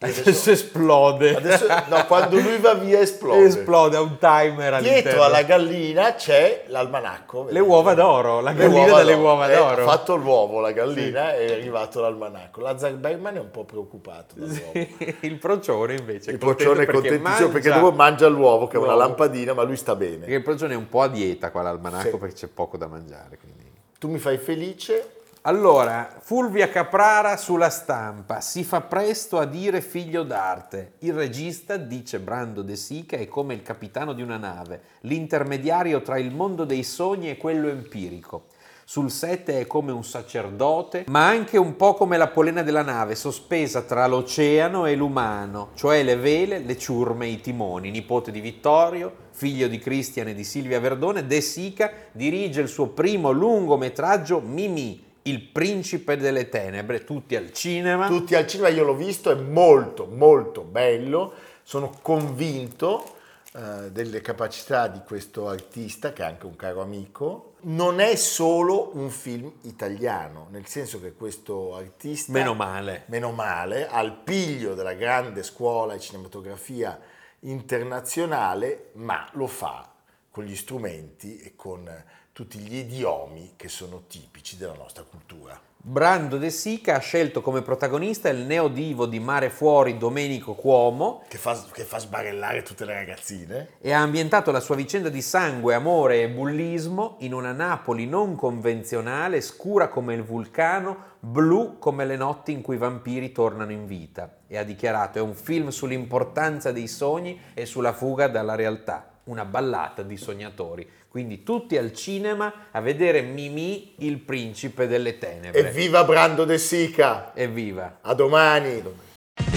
Adesso- 0.00 0.20
Adesso 0.20 0.50
esplode. 0.52 1.34
Adesso, 1.36 1.66
no, 1.88 2.06
quando 2.06 2.38
lui 2.38 2.58
va 2.58 2.74
via 2.74 3.00
esplode. 3.00 3.44
Esplode, 3.44 3.96
ha 3.96 4.00
un 4.00 4.16
timer 4.18 4.74
all'interno. 4.74 5.02
Dietro 5.02 5.22
alla 5.24 5.42
gallina 5.42 6.14
c'è 6.14 6.64
l'almanacco. 6.68 7.40
Le 7.44 7.52
vedete? 7.52 7.66
uova 7.66 7.94
d'oro, 7.94 8.40
la 8.40 8.50
Le 8.52 8.56
gallina 8.56 8.80
uova 8.86 8.98
delle 8.98 9.12
d'oro. 9.14 9.22
uova 9.24 9.50
Eh, 9.50 9.56
d'oro. 9.56 9.82
Ha 9.82 9.84
fatto 9.96 10.14
l'uovo 10.16 10.60
la 10.60 10.72
gallina 10.72 11.34
e 11.34 11.46
è 11.46 11.52
arrivato 11.52 12.00
l'almanacco. 12.00 12.60
Lazar 12.60 12.92
Bergman 12.94 13.36
è 13.36 13.40
un 13.40 13.50
po' 13.50 13.64
preoccupato 13.64 14.34
dall'uovo. 14.36 14.72
Il 15.20 15.38
procione 15.38 15.94
invece. 15.96 16.30
Il 16.30 16.38
procione 16.38 16.82
è 16.84 16.86
contentissimo 16.86 17.48
perché 17.48 17.68
mangia 17.68 17.80
dopo 17.82 17.96
mangia 17.96 18.28
l'uovo 18.28 18.66
che 18.66 18.76
è 18.76 18.78
una 18.78 18.92
l'uovo. 18.92 19.00
lampadina, 19.00 19.52
ma 19.54 19.62
lui 19.64 19.76
sta 19.76 19.94
bene. 19.96 20.18
Perché 20.18 20.34
il 20.34 20.42
procione 20.42 20.74
è 20.74 20.76
un 20.76 20.88
po' 20.88 21.02
a 21.02 21.08
dieta 21.08 21.50
qua 21.50 21.62
l'almanacco 21.62 22.10
Sì. 22.10 22.16
perché 22.18 22.34
c'è 22.34 22.46
poco 22.48 22.76
da 22.76 22.86
mangiare. 22.86 23.36
quindi. 23.38 23.56
Tu 23.98 24.08
mi 24.08 24.18
fai 24.18 24.38
felice? 24.38 25.14
Allora, 25.48 26.10
Fulvia 26.20 26.68
Caprara 26.68 27.38
sulla 27.38 27.70
stampa, 27.70 28.42
si 28.42 28.64
fa 28.64 28.82
presto 28.82 29.38
a 29.38 29.46
dire 29.46 29.80
figlio 29.80 30.22
d'arte. 30.22 30.96
Il 30.98 31.14
regista, 31.14 31.78
dice 31.78 32.20
Brando 32.20 32.60
De 32.60 32.76
Sica, 32.76 33.16
è 33.16 33.28
come 33.28 33.54
il 33.54 33.62
capitano 33.62 34.12
di 34.12 34.20
una 34.20 34.36
nave, 34.36 34.82
l'intermediario 35.00 36.02
tra 36.02 36.18
il 36.18 36.34
mondo 36.34 36.66
dei 36.66 36.82
sogni 36.82 37.30
e 37.30 37.38
quello 37.38 37.68
empirico. 37.68 38.48
Sul 38.84 39.10
set 39.10 39.48
è 39.48 39.66
come 39.66 39.90
un 39.90 40.04
sacerdote, 40.04 41.06
ma 41.08 41.28
anche 41.28 41.56
un 41.56 41.76
po' 41.76 41.94
come 41.94 42.18
la 42.18 42.28
polena 42.28 42.62
della 42.62 42.82
nave, 42.82 43.14
sospesa 43.14 43.80
tra 43.80 44.06
l'oceano 44.06 44.84
e 44.84 44.94
l'umano, 44.96 45.70
cioè 45.76 46.02
le 46.02 46.16
vele, 46.16 46.58
le 46.58 46.76
ciurme 46.76 47.26
i 47.26 47.40
timoni. 47.40 47.90
Nipote 47.90 48.30
di 48.30 48.40
Vittorio, 48.40 49.14
figlio 49.30 49.66
di 49.66 49.78
Cristian 49.78 50.28
e 50.28 50.34
di 50.34 50.44
Silvia 50.44 50.78
Verdone, 50.78 51.26
De 51.26 51.40
Sica 51.40 51.90
dirige 52.12 52.60
il 52.60 52.68
suo 52.68 52.88
primo 52.88 53.30
lungometraggio 53.30 54.40
Mimì, 54.40 55.06
il 55.22 55.42
principe 55.42 56.16
delle 56.16 56.48
tenebre, 56.48 57.04
tutti 57.04 57.36
al 57.36 57.52
cinema. 57.52 58.06
Tutti 58.06 58.34
al 58.34 58.46
cinema, 58.46 58.68
io 58.68 58.84
l'ho 58.84 58.94
visto, 58.94 59.30
è 59.30 59.34
molto 59.34 60.06
molto 60.06 60.62
bello, 60.62 61.32
sono 61.62 61.92
convinto 62.00 63.16
eh, 63.52 63.90
delle 63.90 64.20
capacità 64.20 64.88
di 64.88 65.00
questo 65.04 65.48
artista, 65.48 66.12
che 66.12 66.22
è 66.22 66.26
anche 66.26 66.46
un 66.46 66.56
caro 66.56 66.80
amico. 66.80 67.54
Non 67.62 68.00
è 68.00 68.14
solo 68.14 68.96
un 68.96 69.10
film 69.10 69.50
italiano, 69.62 70.48
nel 70.50 70.66
senso 70.66 71.00
che 71.00 71.12
questo 71.12 71.74
artista... 71.74 72.32
Meno 72.32 72.54
male. 72.54 73.04
meno 73.06 73.32
male, 73.32 73.88
al 73.88 74.14
piglio 74.14 74.74
della 74.74 74.94
grande 74.94 75.42
scuola 75.42 75.94
di 75.94 76.00
cinematografia 76.00 77.00
internazionale, 77.40 78.90
ma 78.94 79.28
lo 79.32 79.46
fa 79.46 79.92
con 80.30 80.44
gli 80.44 80.54
strumenti 80.54 81.40
e 81.40 81.54
con 81.56 81.90
tutti 82.38 82.60
gli 82.60 82.76
idiomi 82.76 83.54
che 83.56 83.66
sono 83.66 84.04
tipici 84.06 84.56
della 84.56 84.74
nostra 84.74 85.02
cultura. 85.02 85.60
Brando 85.76 86.38
De 86.38 86.50
Sica 86.50 86.94
ha 86.94 87.00
scelto 87.00 87.40
come 87.40 87.62
protagonista 87.62 88.28
il 88.28 88.44
neodivo 88.44 89.06
di 89.06 89.18
Mare 89.18 89.50
Fuori 89.50 89.98
Domenico 89.98 90.54
Cuomo 90.54 91.24
Che 91.26 91.36
fa, 91.36 91.60
che 91.72 91.82
fa 91.82 91.98
sbarellare 91.98 92.62
tutte 92.62 92.84
le 92.84 92.94
ragazzine. 92.94 93.70
e 93.80 93.90
ha 93.90 94.00
ambientato 94.00 94.52
la 94.52 94.60
sua 94.60 94.76
vicenda 94.76 95.08
di 95.08 95.20
sangue, 95.20 95.74
amore 95.74 96.22
e 96.22 96.28
bullismo 96.28 97.16
in 97.22 97.34
una 97.34 97.50
Napoli 97.50 98.06
non 98.06 98.36
convenzionale, 98.36 99.40
scura 99.40 99.88
come 99.88 100.14
il 100.14 100.22
vulcano, 100.22 101.16
blu 101.18 101.78
come 101.80 102.04
le 102.04 102.16
notti 102.16 102.52
in 102.52 102.62
cui 102.62 102.76
i 102.76 102.78
vampiri 102.78 103.32
tornano 103.32 103.72
in 103.72 103.84
vita. 103.84 104.42
E 104.46 104.56
ha 104.56 104.62
dichiarato 104.62 105.18
è 105.18 105.20
un 105.20 105.34
film 105.34 105.70
sull'importanza 105.70 106.70
dei 106.70 106.86
sogni 106.86 107.40
e 107.52 107.66
sulla 107.66 107.92
fuga 107.92 108.28
dalla 108.28 108.54
realtà, 108.54 109.18
una 109.24 109.44
ballata 109.44 110.02
di 110.02 110.16
sognatori. 110.16 110.88
Quindi 111.18 111.42
tutti 111.42 111.76
al 111.76 111.92
cinema 111.94 112.68
a 112.70 112.80
vedere 112.80 113.22
Mimì, 113.22 113.94
il 113.98 114.18
principe 114.18 114.86
delle 114.86 115.18
tenebre. 115.18 115.68
Evviva 115.68 116.04
Brando 116.04 116.44
De 116.44 116.58
Sica! 116.58 117.34
Evviva! 117.34 117.98
A 118.02 118.14
domani! 118.14 118.80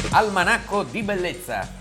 Almanacco 0.10 0.82
di 0.82 1.04
bellezza 1.04 1.81